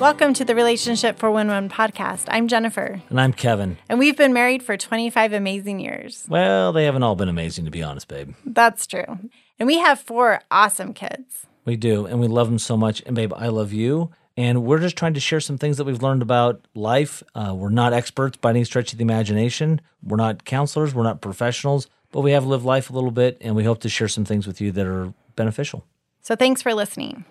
Welcome 0.00 0.32
to 0.34 0.44
the 0.44 0.54
Relationship 0.54 1.18
411 1.18 1.70
podcast. 1.70 2.26
I'm 2.28 2.46
Jennifer, 2.46 3.02
And 3.10 3.20
I'm 3.20 3.32
Kevin. 3.32 3.78
and 3.88 3.98
we've 3.98 4.16
been 4.16 4.32
married 4.32 4.62
for 4.62 4.76
25 4.76 5.32
amazing 5.32 5.80
years. 5.80 6.24
Well, 6.28 6.72
they 6.72 6.84
haven't 6.84 7.02
all 7.02 7.16
been 7.16 7.28
amazing, 7.28 7.64
to 7.64 7.70
be 7.72 7.82
honest, 7.82 8.06
babe. 8.06 8.34
That's 8.46 8.86
true. 8.86 9.18
And 9.58 9.66
we 9.66 9.78
have 9.78 9.98
four 9.98 10.40
awesome 10.52 10.94
kids. 10.94 11.46
We 11.64 11.74
do, 11.76 12.06
and 12.06 12.20
we 12.20 12.28
love 12.28 12.48
them 12.48 12.60
so 12.60 12.76
much. 12.76 13.02
And, 13.06 13.16
babe, 13.16 13.32
I 13.34 13.48
love 13.48 13.72
you. 13.72 14.10
And 14.36 14.62
we're 14.64 14.78
just 14.78 14.96
trying 14.96 15.14
to 15.14 15.20
share 15.20 15.40
some 15.40 15.58
things 15.58 15.78
that 15.78 15.84
we've 15.84 16.00
learned 16.02 16.22
about 16.22 16.64
life. 16.76 17.24
Uh, 17.34 17.54
we're 17.56 17.68
not 17.70 17.92
experts 17.92 18.36
by 18.36 18.50
any 18.50 18.62
stretch 18.62 18.92
of 18.92 18.98
the 18.98 19.02
imagination. 19.02 19.80
We're 20.02 20.16
not 20.16 20.44
counselors. 20.44 20.94
We're 20.94 21.02
not 21.02 21.20
professionals, 21.20 21.88
but 22.12 22.20
we 22.20 22.30
have 22.30 22.46
lived 22.46 22.64
life 22.64 22.88
a 22.88 22.92
little 22.92 23.10
bit, 23.10 23.36
and 23.40 23.56
we 23.56 23.64
hope 23.64 23.80
to 23.80 23.88
share 23.88 24.08
some 24.08 24.24
things 24.24 24.46
with 24.46 24.60
you 24.60 24.70
that 24.72 24.86
are 24.86 25.12
beneficial. 25.34 25.84
So 26.20 26.36
thanks 26.36 26.62
for 26.62 26.72
listening. 26.72 27.24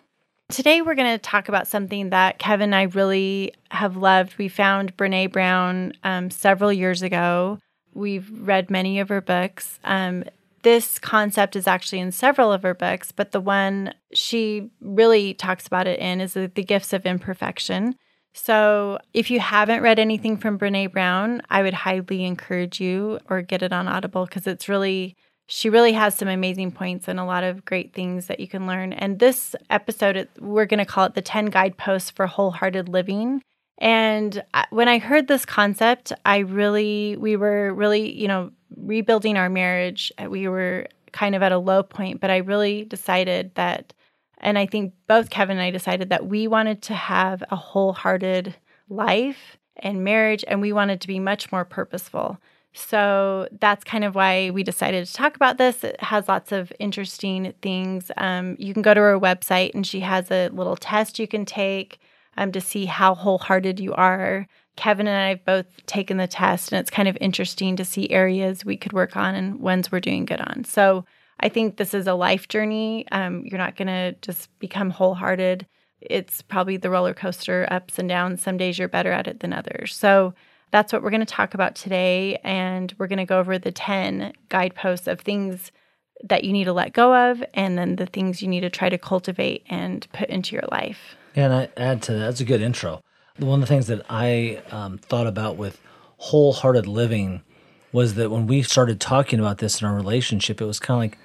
Today, 0.49 0.81
we're 0.81 0.95
going 0.95 1.11
to 1.11 1.17
talk 1.17 1.49
about 1.49 1.67
something 1.67 2.11
that 2.11 2.39
Kevin 2.39 2.73
and 2.73 2.75
I 2.75 2.83
really 2.83 3.53
have 3.69 3.97
loved. 3.97 4.37
We 4.37 4.47
found 4.47 4.95
Brene 4.95 5.29
Brown 5.29 5.91
um, 6.05 6.29
several 6.29 6.71
years 6.71 7.01
ago. 7.01 7.59
We've 7.93 8.29
read 8.31 8.69
many 8.69 9.01
of 9.01 9.09
her 9.09 9.19
books. 9.19 9.77
Um, 9.83 10.23
this 10.63 10.99
concept 10.99 11.57
is 11.57 11.67
actually 11.67 11.99
in 11.99 12.13
several 12.13 12.53
of 12.53 12.63
her 12.63 12.73
books, 12.73 13.11
but 13.11 13.33
the 13.33 13.41
one 13.41 13.93
she 14.13 14.69
really 14.79 15.33
talks 15.33 15.67
about 15.67 15.85
it 15.85 15.99
in 15.99 16.21
is 16.21 16.33
the, 16.33 16.49
the 16.55 16.63
gifts 16.63 16.93
of 16.93 17.05
imperfection. 17.05 17.95
So, 18.33 18.99
if 19.13 19.29
you 19.29 19.41
haven't 19.41 19.81
read 19.81 19.99
anything 19.99 20.37
from 20.37 20.57
Brene 20.57 20.93
Brown, 20.93 21.41
I 21.49 21.61
would 21.61 21.73
highly 21.73 22.23
encourage 22.23 22.79
you 22.79 23.19
or 23.29 23.41
get 23.41 23.63
it 23.63 23.73
on 23.73 23.89
Audible 23.89 24.25
because 24.25 24.47
it's 24.47 24.69
really 24.69 25.17
she 25.47 25.69
really 25.69 25.93
has 25.93 26.13
some 26.13 26.27
amazing 26.27 26.71
points 26.71 27.07
and 27.07 27.19
a 27.19 27.25
lot 27.25 27.43
of 27.43 27.65
great 27.65 27.93
things 27.93 28.27
that 28.27 28.39
you 28.39 28.47
can 28.47 28.67
learn. 28.67 28.93
And 28.93 29.17
this 29.17 29.55
episode, 29.69 30.27
we're 30.39 30.65
going 30.65 30.79
to 30.79 30.85
call 30.85 31.05
it 31.05 31.15
the 31.15 31.21
10 31.21 31.45
guideposts 31.45 32.11
for 32.11 32.27
wholehearted 32.27 32.89
living. 32.89 33.41
And 33.77 34.43
when 34.71 34.87
I 34.87 34.99
heard 34.99 35.27
this 35.27 35.45
concept, 35.45 36.11
I 36.25 36.39
really, 36.39 37.15
we 37.17 37.37
were 37.37 37.73
really, 37.73 38.13
you 38.13 38.27
know, 38.27 38.51
rebuilding 38.75 39.37
our 39.37 39.49
marriage. 39.49 40.11
We 40.27 40.47
were 40.47 40.87
kind 41.13 41.33
of 41.33 41.41
at 41.41 41.53
a 41.53 41.57
low 41.57 41.81
point, 41.81 42.19
but 42.19 42.29
I 42.29 42.37
really 42.37 42.83
decided 42.83 43.55
that, 43.55 43.93
and 44.39 44.57
I 44.57 44.65
think 44.65 44.93
both 45.07 45.29
Kevin 45.29 45.57
and 45.57 45.65
I 45.65 45.71
decided 45.71 46.09
that 46.09 46.27
we 46.27 46.47
wanted 46.47 46.81
to 46.83 46.93
have 46.93 47.43
a 47.49 47.55
wholehearted 47.55 48.55
life 48.89 49.57
and 49.77 50.03
marriage, 50.03 50.43
and 50.47 50.59
we 50.59 50.73
wanted 50.73 50.99
to 51.01 51.07
be 51.07 51.19
much 51.19 51.51
more 51.51 51.63
purposeful. 51.63 52.37
So 52.77 53.47
that's 53.59 53.83
kind 53.83 54.03
of 54.03 54.15
why 54.15 54.51
we 54.51 54.63
decided 54.63 55.05
to 55.05 55.13
talk 55.13 55.35
about 55.35 55.57
this. 55.57 55.83
It 55.83 56.01
has 56.01 56.27
lots 56.27 56.51
of 56.51 56.71
interesting 56.79 57.53
things. 57.61 58.11
Um, 58.17 58.55
you 58.59 58.73
can 58.73 58.83
go 58.83 58.93
to 58.93 59.01
her 59.01 59.19
website, 59.19 59.73
and 59.73 59.85
she 59.85 60.01
has 60.01 60.31
a 60.31 60.49
little 60.49 60.75
test 60.75 61.19
you 61.19 61.27
can 61.27 61.43
take 61.45 61.99
um, 62.37 62.51
to 62.51 62.61
see 62.61 62.85
how 62.85 63.15
wholehearted 63.15 63.79
you 63.79 63.93
are. 63.95 64.47
Kevin 64.75 65.07
and 65.07 65.17
I 65.17 65.29
have 65.29 65.43
both 65.43 65.65
taken 65.87 66.17
the 66.17 66.27
test, 66.27 66.71
and 66.71 66.79
it's 66.79 66.91
kind 66.91 67.07
of 67.07 67.17
interesting 67.19 67.75
to 67.77 67.83
see 67.83 68.11
areas 68.11 68.63
we 68.63 68.77
could 68.77 68.93
work 68.93 69.17
on 69.17 69.33
and 69.33 69.59
ones 69.59 69.91
we're 69.91 69.99
doing 69.99 70.25
good 70.25 70.39
on. 70.41 70.63
So 70.63 71.03
I 71.39 71.49
think 71.49 71.77
this 71.77 71.93
is 71.95 72.05
a 72.05 72.13
life 72.13 72.47
journey. 72.47 73.07
Um, 73.11 73.43
you're 73.45 73.57
not 73.57 73.75
going 73.75 73.87
to 73.87 74.15
just 74.21 74.49
become 74.59 74.91
wholehearted. 74.91 75.65
It's 75.99 76.43
probably 76.43 76.77
the 76.77 76.91
roller 76.91 77.15
coaster, 77.15 77.67
ups 77.71 77.97
and 77.97 78.07
downs. 78.07 78.43
Some 78.43 78.57
days 78.57 78.77
you're 78.77 78.87
better 78.87 79.11
at 79.11 79.27
it 79.27 79.39
than 79.39 79.51
others. 79.51 79.95
So 79.95 80.35
that's 80.71 80.91
what 80.91 81.01
we're 81.01 81.09
going 81.09 81.25
to 81.25 81.25
talk 81.25 81.53
about 81.53 81.75
today. 81.75 82.39
And 82.43 82.93
we're 82.97 83.07
going 83.07 83.17
to 83.17 83.25
go 83.25 83.39
over 83.39 83.57
the 83.57 83.71
10 83.71 84.33
guideposts 84.49 85.07
of 85.07 85.21
things 85.21 85.71
that 86.23 86.43
you 86.43 86.51
need 86.51 86.65
to 86.65 86.73
let 86.73 86.93
go 86.93 87.31
of, 87.31 87.43
and 87.53 87.77
then 87.77 87.95
the 87.95 88.07
things 88.07 88.41
you 88.41 88.47
need 88.47 88.61
to 88.61 88.69
try 88.69 88.89
to 88.89 88.97
cultivate 88.97 89.63
and 89.69 90.07
put 90.13 90.29
into 90.29 90.55
your 90.55 90.65
life. 90.71 91.15
And 91.35 91.53
I 91.53 91.69
add 91.77 92.01
to 92.03 92.13
that, 92.13 92.19
that's 92.19 92.41
a 92.41 92.45
good 92.45 92.61
intro. 92.61 93.03
One 93.37 93.61
of 93.61 93.67
the 93.67 93.71
things 93.71 93.85
that 93.87 94.03
I 94.09 94.63
um, 94.71 94.97
thought 94.97 95.27
about 95.27 95.57
with 95.57 95.79
wholehearted 96.17 96.87
living 96.87 97.43
was 97.91 98.15
that 98.15 98.31
when 98.31 98.47
we 98.47 98.63
started 98.63 98.99
talking 98.99 99.39
about 99.39 99.59
this 99.59 99.81
in 99.81 99.87
our 99.87 99.95
relationship, 99.95 100.59
it 100.59 100.65
was 100.65 100.79
kind 100.79 100.97
of 100.97 101.01
like, 101.11 101.17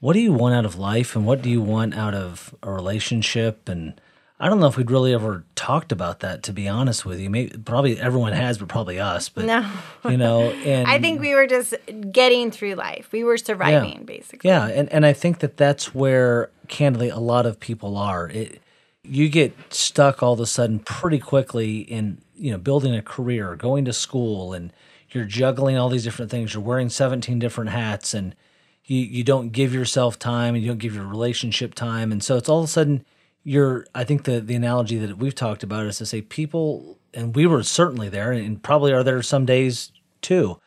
what 0.00 0.12
do 0.12 0.20
you 0.20 0.32
want 0.32 0.54
out 0.54 0.64
of 0.64 0.76
life 0.76 1.16
and 1.16 1.26
what 1.26 1.42
do 1.42 1.50
you 1.50 1.60
want 1.60 1.94
out 1.94 2.14
of 2.14 2.54
a 2.62 2.70
relationship? 2.70 3.68
And 3.68 4.00
I 4.40 4.48
don't 4.48 4.60
know 4.60 4.68
if 4.68 4.76
we'd 4.76 4.90
really 4.90 5.12
ever 5.14 5.44
talked 5.56 5.90
about 5.90 6.20
that, 6.20 6.44
to 6.44 6.52
be 6.52 6.68
honest 6.68 7.04
with 7.04 7.18
you. 7.18 7.28
Maybe 7.28 7.58
probably 7.58 7.98
everyone 8.00 8.32
has, 8.32 8.58
but 8.58 8.68
probably 8.68 9.00
us. 9.00 9.28
But 9.28 9.46
No. 9.46 9.68
you 10.08 10.16
know, 10.16 10.42
and 10.64 10.86
I 10.86 11.00
think 11.00 11.20
we 11.20 11.34
were 11.34 11.46
just 11.48 11.74
getting 12.12 12.52
through 12.52 12.74
life. 12.74 13.08
We 13.10 13.24
were 13.24 13.36
surviving, 13.36 14.04
basically. 14.04 14.48
yeah, 14.48 14.68
and, 14.68 14.92
and 14.92 15.04
I 15.04 15.12
think 15.12 15.40
that 15.40 15.56
that's 15.56 15.92
where, 15.94 16.50
candidly, 16.68 17.08
a 17.08 17.18
lot 17.18 17.46
of 17.46 17.58
people 17.58 17.96
are. 17.96 18.28
It, 18.28 18.62
you 19.02 19.28
get 19.28 19.54
stuck 19.72 20.22
all 20.22 20.34
of 20.34 20.40
a 20.40 20.46
sudden 20.46 20.78
pretty 20.80 21.18
quickly 21.18 21.78
in 21.78 22.18
you 22.36 22.52
know 22.52 22.58
building 22.58 22.94
a 22.94 23.02
career, 23.02 23.56
going 23.56 23.84
to 23.86 23.92
school, 23.92 24.52
and 24.52 24.72
you're 25.10 25.24
juggling 25.24 25.76
all 25.76 25.88
these 25.88 26.04
different 26.04 26.30
things. 26.30 26.54
You're 26.54 26.62
wearing 26.62 26.90
17 26.90 27.38
different 27.40 27.70
hats, 27.70 28.14
and 28.14 28.36
you 28.84 28.98
you 29.00 29.24
don't 29.24 29.50
give 29.50 29.74
yourself 29.74 30.16
time, 30.16 30.54
and 30.54 30.62
you 30.62 30.70
don't 30.70 30.78
give 30.78 30.94
your 30.94 31.06
relationship 31.06 31.74
time, 31.74 32.12
and 32.12 32.22
so 32.22 32.36
it's 32.36 32.48
all 32.48 32.58
of 32.60 32.64
a 32.66 32.68
sudden 32.68 33.04
you're. 33.44 33.86
I 33.94 34.04
think 34.04 34.24
the 34.24 34.40
the 34.40 34.54
analogy 34.54 34.98
that 34.98 35.18
we've 35.18 35.34
talked 35.34 35.62
about 35.62 35.86
is 35.86 35.98
to 35.98 36.06
say 36.06 36.22
people, 36.22 36.98
and 37.14 37.34
we 37.34 37.46
were 37.46 37.62
certainly 37.62 38.08
there, 38.08 38.32
and 38.32 38.62
probably 38.62 38.92
are 38.92 39.02
there 39.02 39.22
some 39.22 39.46
days 39.46 39.92
too. 40.20 40.60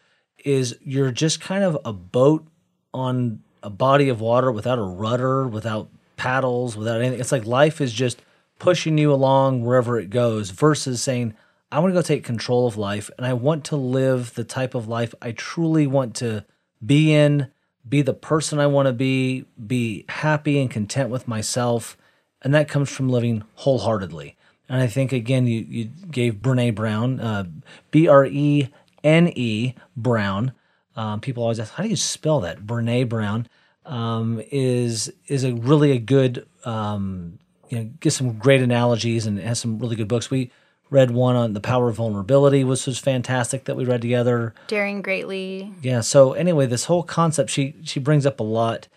Is 0.43 0.77
you're 0.81 1.11
just 1.11 1.39
kind 1.39 1.63
of 1.63 1.77
a 1.85 1.93
boat 1.93 2.47
on 2.93 3.41
a 3.63 3.69
body 3.69 4.09
of 4.09 4.21
water 4.21 4.51
without 4.51 4.79
a 4.79 4.83
rudder, 4.83 5.47
without 5.47 5.89
paddles, 6.17 6.75
without 6.75 7.01
anything. 7.01 7.19
It's 7.19 7.31
like 7.31 7.45
life 7.45 7.81
is 7.81 7.93
just 7.93 8.21
pushing 8.59 8.97
you 8.97 9.11
along 9.11 9.63
wherever 9.63 9.99
it 9.99 10.09
goes 10.09 10.51
versus 10.51 11.01
saying, 11.01 11.33
I 11.71 11.79
want 11.79 11.91
to 11.91 11.97
go 11.97 12.01
take 12.01 12.23
control 12.23 12.67
of 12.67 12.77
life 12.77 13.09
and 13.17 13.25
I 13.25 13.33
want 13.33 13.65
to 13.65 13.75
live 13.75 14.35
the 14.35 14.43
type 14.43 14.75
of 14.75 14.87
life 14.87 15.15
I 15.21 15.31
truly 15.31 15.87
want 15.87 16.15
to 16.17 16.45
be 16.85 17.13
in, 17.13 17.47
be 17.87 18.01
the 18.01 18.13
person 18.13 18.59
I 18.59 18.67
want 18.67 18.87
to 18.87 18.93
be, 18.93 19.45
be 19.65 20.05
happy 20.09 20.59
and 20.59 20.69
content 20.69 21.09
with 21.09 21.27
myself. 21.27 21.97
And 22.41 22.53
that 22.53 22.67
comes 22.67 22.89
from 22.89 23.09
living 23.09 23.43
wholeheartedly. 23.55 24.35
And 24.67 24.81
I 24.81 24.87
think, 24.87 25.11
again, 25.11 25.47
you, 25.47 25.65
you 25.67 25.85
gave 26.09 26.35
Brene 26.35 26.73
Brown, 26.73 27.19
uh, 27.19 27.43
B 27.91 28.07
R 28.07 28.25
E 28.25 28.69
N 29.03 29.27
E 29.35 29.75
Brown. 29.97 30.53
Um, 30.95 31.19
people 31.19 31.43
always 31.43 31.59
ask, 31.59 31.73
how 31.73 31.83
do 31.83 31.89
you 31.89 31.95
spell 31.95 32.39
that? 32.41 32.65
Brene 32.65 33.07
Brown 33.07 33.47
um, 33.85 34.41
is 34.51 35.11
is 35.27 35.43
a 35.43 35.53
really 35.53 35.91
a 35.91 35.99
good 35.99 36.45
um, 36.65 37.39
you 37.69 37.79
know 37.79 37.83
gives 37.99 38.15
some 38.15 38.37
great 38.37 38.61
analogies 38.61 39.25
and 39.25 39.39
has 39.39 39.59
some 39.59 39.79
really 39.79 39.95
good 39.95 40.07
books. 40.07 40.29
We 40.29 40.51
read 40.89 41.11
one 41.11 41.35
on 41.35 41.53
the 41.53 41.61
power 41.61 41.89
of 41.89 41.95
vulnerability, 41.95 42.63
which 42.63 42.85
was 42.85 42.99
fantastic 42.99 43.65
that 43.65 43.75
we 43.75 43.85
read 43.85 44.01
together. 44.01 44.53
Daring 44.67 45.01
greatly. 45.01 45.73
Yeah. 45.81 46.01
So 46.01 46.33
anyway, 46.33 46.65
this 46.65 46.85
whole 46.85 47.03
concept 47.03 47.49
she 47.49 47.75
she 47.83 47.99
brings 47.99 48.25
up 48.25 48.39
a 48.39 48.43
lot 48.43 48.87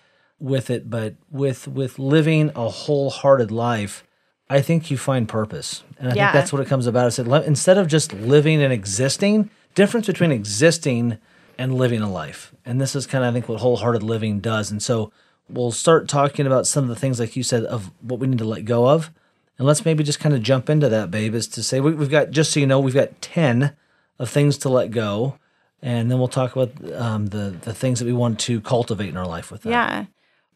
with 0.44 0.68
it, 0.70 0.90
but 0.90 1.14
with 1.30 1.66
with 1.66 1.98
living 1.98 2.50
a 2.54 2.68
wholehearted 2.68 3.50
life, 3.50 4.04
I 4.50 4.60
think 4.60 4.90
you 4.90 4.98
find 4.98 5.28
purpose, 5.28 5.82
and 5.98 6.08
I 6.12 6.14
Yeah. 6.14 6.26
think 6.26 6.32
that's 6.34 6.52
what 6.52 6.60
it 6.62 6.68
comes 6.68 6.86
about. 6.86 7.12
That 7.14 7.26
le- 7.26 7.42
instead 7.42 7.78
of 7.78 7.86
just 7.88 8.12
living 8.12 8.62
and 8.62 8.72
existing, 8.72 9.50
difference 9.74 10.06
between 10.06 10.30
existing 10.30 11.18
and 11.58 11.74
living 11.74 12.02
a 12.02 12.10
life, 12.10 12.52
and 12.66 12.80
this 12.80 12.94
is 12.94 13.06
kind 13.06 13.24
of 13.24 13.30
I 13.30 13.32
think 13.32 13.48
what 13.48 13.60
wholehearted 13.60 14.02
living 14.02 14.40
does. 14.40 14.70
And 14.70 14.82
so 14.82 15.10
we'll 15.48 15.72
start 15.72 16.08
talking 16.08 16.46
about 16.46 16.66
some 16.66 16.84
of 16.84 16.88
the 16.88 16.96
things, 16.96 17.18
like 17.18 17.36
you 17.36 17.42
said, 17.42 17.64
of 17.64 17.90
what 18.02 18.20
we 18.20 18.26
need 18.26 18.38
to 18.38 18.44
let 18.44 18.64
go 18.64 18.88
of, 18.88 19.10
and 19.58 19.66
let's 19.66 19.84
maybe 19.84 20.04
just 20.04 20.20
kind 20.20 20.34
of 20.34 20.42
jump 20.42 20.68
into 20.68 20.88
that, 20.90 21.10
babe. 21.10 21.34
Is 21.34 21.48
to 21.48 21.62
say 21.62 21.80
we, 21.80 21.92
we've 21.94 22.10
got 22.10 22.30
just 22.30 22.52
so 22.52 22.60
you 22.60 22.66
know 22.66 22.80
we've 22.80 22.94
got 23.02 23.20
ten 23.22 23.74
of 24.18 24.28
things 24.30 24.58
to 24.58 24.68
let 24.68 24.90
go 24.90 25.38
and 25.82 26.08
then 26.10 26.18
we'll 26.18 26.28
talk 26.28 26.54
about 26.56 26.70
um, 26.94 27.26
the 27.26 27.54
the 27.62 27.74
things 27.74 27.98
that 27.98 28.06
we 28.06 28.12
want 28.12 28.38
to 28.40 28.60
cultivate 28.60 29.08
in 29.08 29.16
our 29.16 29.26
life 29.26 29.50
with 29.50 29.62
that. 29.62 29.70
Yeah. 29.70 30.04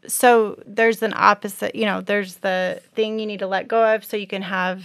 So 0.07 0.63
there's 0.67 1.03
an 1.03 1.13
opposite, 1.17 1.75
you 1.75 1.85
know, 1.85 2.01
there's 2.01 2.37
the 2.37 2.81
thing 2.95 3.19
you 3.19 3.27
need 3.27 3.41
to 3.41 3.47
let 3.47 3.69
go 3.69 3.95
of 3.95 4.05
so 4.05 4.17
you 4.17 4.27
can 4.27 4.43
have 4.43 4.85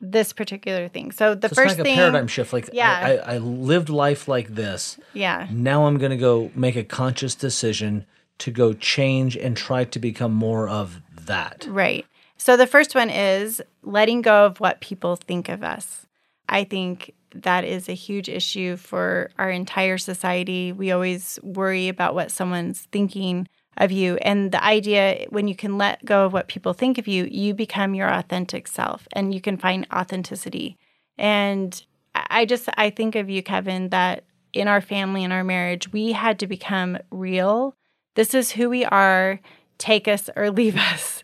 this 0.00 0.32
particular 0.32 0.88
thing. 0.88 1.12
So 1.12 1.34
the 1.34 1.48
So 1.48 1.54
first 1.54 1.78
like 1.78 1.84
thing 1.84 1.94
a 1.94 1.96
paradigm 1.96 2.26
shift. 2.26 2.52
Like 2.52 2.68
Yeah. 2.72 3.20
I, 3.26 3.32
I, 3.32 3.34
I 3.34 3.38
lived 3.38 3.88
life 3.88 4.28
like 4.28 4.48
this. 4.48 4.98
Yeah. 5.14 5.46
Now 5.50 5.86
I'm 5.86 5.96
going 5.98 6.10
to 6.10 6.16
go 6.16 6.50
make 6.54 6.76
a 6.76 6.84
conscious 6.84 7.34
decision 7.34 8.04
to 8.38 8.50
go 8.50 8.72
change 8.72 9.36
and 9.36 9.56
try 9.56 9.84
to 9.84 9.98
become 9.98 10.32
more 10.32 10.68
of 10.68 11.00
that. 11.26 11.66
Right. 11.68 12.04
So 12.36 12.56
the 12.56 12.66
first 12.66 12.94
one 12.94 13.08
is 13.08 13.62
letting 13.82 14.22
go 14.22 14.46
of 14.46 14.58
what 14.58 14.80
people 14.80 15.14
think 15.14 15.48
of 15.48 15.62
us. 15.62 16.06
I 16.48 16.64
think 16.64 17.14
that 17.34 17.64
is 17.64 17.88
a 17.88 17.94
huge 17.94 18.28
issue 18.28 18.76
for 18.76 19.30
our 19.38 19.50
entire 19.50 19.96
society. 19.96 20.72
We 20.72 20.90
always 20.90 21.38
worry 21.42 21.88
about 21.88 22.14
what 22.14 22.32
someone's 22.32 22.88
thinking 22.90 23.48
of 23.76 23.90
you. 23.92 24.16
And 24.16 24.52
the 24.52 24.62
idea, 24.62 25.26
when 25.30 25.48
you 25.48 25.54
can 25.54 25.78
let 25.78 26.04
go 26.04 26.26
of 26.26 26.32
what 26.32 26.48
people 26.48 26.72
think 26.72 26.98
of 26.98 27.08
you, 27.08 27.26
you 27.30 27.54
become 27.54 27.94
your 27.94 28.12
authentic 28.12 28.68
self 28.68 29.08
and 29.12 29.34
you 29.34 29.40
can 29.40 29.56
find 29.56 29.86
authenticity. 29.92 30.78
And 31.18 31.82
I 32.14 32.44
just, 32.44 32.68
I 32.76 32.90
think 32.90 33.14
of 33.14 33.30
you, 33.30 33.42
Kevin, 33.42 33.88
that 33.90 34.24
in 34.52 34.68
our 34.68 34.80
family, 34.80 35.24
in 35.24 35.32
our 35.32 35.44
marriage, 35.44 35.92
we 35.92 36.12
had 36.12 36.38
to 36.40 36.46
become 36.46 36.98
real. 37.10 37.74
This 38.14 38.34
is 38.34 38.52
who 38.52 38.68
we 38.68 38.84
are. 38.84 39.40
Take 39.78 40.06
us 40.06 40.28
or 40.36 40.50
leave 40.50 40.76
us. 40.92 41.22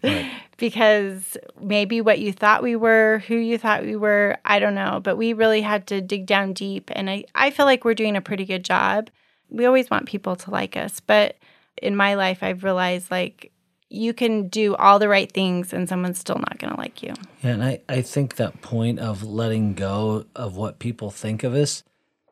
because 0.56 1.36
maybe 1.60 2.00
what 2.00 2.18
you 2.18 2.32
thought 2.32 2.62
we 2.62 2.74
were, 2.74 3.22
who 3.28 3.36
you 3.36 3.56
thought 3.58 3.84
we 3.84 3.96
were, 3.96 4.36
I 4.44 4.58
don't 4.58 4.74
know. 4.74 5.00
But 5.02 5.16
we 5.16 5.32
really 5.32 5.60
had 5.60 5.86
to 5.88 6.00
dig 6.00 6.26
down 6.26 6.52
deep. 6.52 6.90
And 6.94 7.08
I, 7.08 7.24
I 7.34 7.50
feel 7.50 7.66
like 7.66 7.84
we're 7.84 7.94
doing 7.94 8.16
a 8.16 8.20
pretty 8.20 8.44
good 8.44 8.64
job. 8.64 9.10
We 9.48 9.66
always 9.66 9.88
want 9.88 10.06
people 10.06 10.36
to 10.36 10.50
like 10.50 10.76
us. 10.76 11.00
But 11.00 11.36
in 11.82 11.96
my 11.96 12.14
life, 12.14 12.42
I've 12.42 12.64
realized 12.64 13.10
like 13.10 13.52
you 13.90 14.12
can 14.12 14.48
do 14.48 14.74
all 14.76 14.98
the 14.98 15.08
right 15.08 15.30
things 15.30 15.72
and 15.72 15.88
someone's 15.88 16.18
still 16.18 16.36
not 16.36 16.58
going 16.58 16.72
to 16.72 16.78
like 16.78 17.02
you. 17.02 17.14
Yeah, 17.42 17.52
and 17.52 17.64
I, 17.64 17.80
I 17.88 18.02
think 18.02 18.36
that 18.36 18.60
point 18.60 18.98
of 18.98 19.22
letting 19.22 19.74
go 19.74 20.26
of 20.36 20.56
what 20.56 20.78
people 20.78 21.10
think 21.10 21.42
of 21.42 21.54
us 21.54 21.82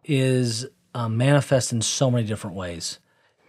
is 0.04 0.66
uh, 0.94 1.08
manifest 1.08 1.72
in 1.72 1.82
so 1.82 2.10
many 2.10 2.26
different 2.26 2.56
ways. 2.56 2.98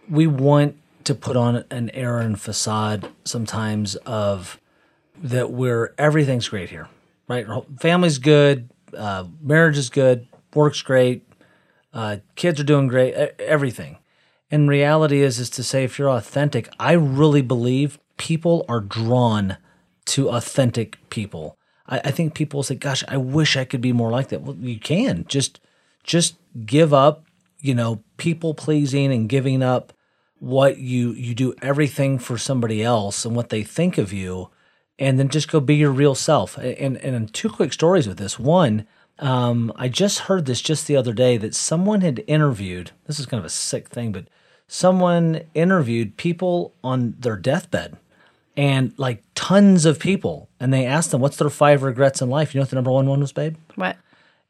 We 0.08 0.26
want 0.26 0.76
to 1.04 1.14
put 1.14 1.36
on 1.36 1.64
an 1.70 1.90
air 1.90 2.18
and 2.18 2.40
facade 2.40 3.08
sometimes 3.24 3.96
of 3.96 4.58
that 5.22 5.50
we're 5.50 5.94
everything's 5.98 6.48
great 6.48 6.70
here, 6.70 6.88
right? 7.26 7.46
Family's 7.80 8.18
good, 8.18 8.70
uh, 8.96 9.24
marriage 9.40 9.78
is 9.78 9.90
good, 9.90 10.28
work's 10.54 10.82
great, 10.82 11.26
uh, 11.92 12.18
kids 12.36 12.60
are 12.60 12.64
doing 12.64 12.88
great, 12.88 13.14
everything. 13.38 13.98
And 14.50 14.68
reality 14.68 15.20
is 15.20 15.38
is 15.38 15.50
to 15.50 15.62
say 15.62 15.84
if 15.84 15.98
you're 15.98 16.10
authentic, 16.10 16.68
I 16.78 16.92
really 16.92 17.42
believe 17.42 17.98
people 18.16 18.64
are 18.68 18.80
drawn 18.80 19.58
to 20.06 20.30
authentic 20.30 20.98
people. 21.10 21.58
I, 21.86 22.00
I 22.04 22.10
think 22.10 22.34
people 22.34 22.62
say, 22.62 22.74
"Gosh, 22.74 23.04
I 23.08 23.16
wish 23.16 23.56
I 23.56 23.64
could 23.64 23.80
be 23.80 23.92
more 23.92 24.10
like 24.10 24.28
that." 24.28 24.42
Well, 24.42 24.56
you 24.56 24.78
can 24.78 25.24
just 25.28 25.60
just 26.02 26.36
give 26.64 26.94
up, 26.94 27.24
you 27.60 27.74
know, 27.74 28.02
people 28.16 28.54
pleasing 28.54 29.12
and 29.12 29.28
giving 29.28 29.62
up 29.62 29.92
what 30.38 30.78
you 30.78 31.12
you 31.12 31.34
do 31.34 31.54
everything 31.60 32.18
for 32.18 32.38
somebody 32.38 32.82
else 32.82 33.24
and 33.24 33.36
what 33.36 33.50
they 33.50 33.62
think 33.62 33.98
of 33.98 34.12
you, 34.12 34.50
and 34.98 35.18
then 35.18 35.28
just 35.28 35.50
go 35.50 35.60
be 35.60 35.76
your 35.76 35.92
real 35.92 36.14
self. 36.14 36.56
And 36.56 36.96
and 36.96 37.34
two 37.34 37.50
quick 37.50 37.74
stories 37.74 38.08
with 38.08 38.18
this. 38.18 38.38
One, 38.38 38.86
um, 39.18 39.72
I 39.76 39.88
just 39.88 40.20
heard 40.20 40.46
this 40.46 40.62
just 40.62 40.86
the 40.86 40.96
other 40.96 41.12
day 41.12 41.36
that 41.36 41.54
someone 41.54 42.00
had 42.00 42.24
interviewed. 42.26 42.92
This 43.06 43.18
is 43.18 43.26
kind 43.26 43.38
of 43.38 43.44
a 43.44 43.50
sick 43.50 43.88
thing, 43.88 44.12
but 44.12 44.26
someone 44.68 45.40
interviewed 45.54 46.16
people 46.16 46.74
on 46.84 47.16
their 47.18 47.36
deathbed 47.36 47.96
and 48.56 48.92
like 48.98 49.24
tons 49.34 49.84
of 49.84 49.98
people. 49.98 50.48
And 50.60 50.72
they 50.72 50.84
asked 50.84 51.10
them, 51.10 51.20
what's 51.20 51.38
their 51.38 51.50
five 51.50 51.82
regrets 51.82 52.20
in 52.20 52.28
life? 52.28 52.54
You 52.54 52.60
know 52.60 52.62
what 52.62 52.70
the 52.70 52.76
number 52.76 52.92
one 52.92 53.06
one 53.06 53.20
was, 53.20 53.32
babe? 53.32 53.56
What? 53.74 53.96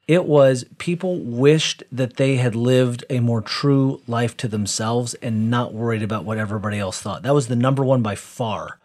It 0.09 0.25
was 0.25 0.65
people 0.79 1.19
wished 1.19 1.83
that 1.93 2.17
they 2.17 2.37
had 2.37 2.55
lived 2.55 3.05
a 3.11 3.21
more 3.21 3.43
true 3.43 4.01
life 4.07 4.37
to 4.39 4.49
themselves 4.49 5.15
and 5.15 5.51
not 5.51 5.75
worried 5.75 6.03
about 6.03 6.25
what 6.25 6.39
everybody 6.39 6.79
else 6.79 7.01
thought. 7.01 7.23
That 7.23 7.35
was 7.35 7.49
the 7.49 7.57
number 7.57 7.85
one 7.85 8.03
by 8.03 8.15
far. 8.15 8.79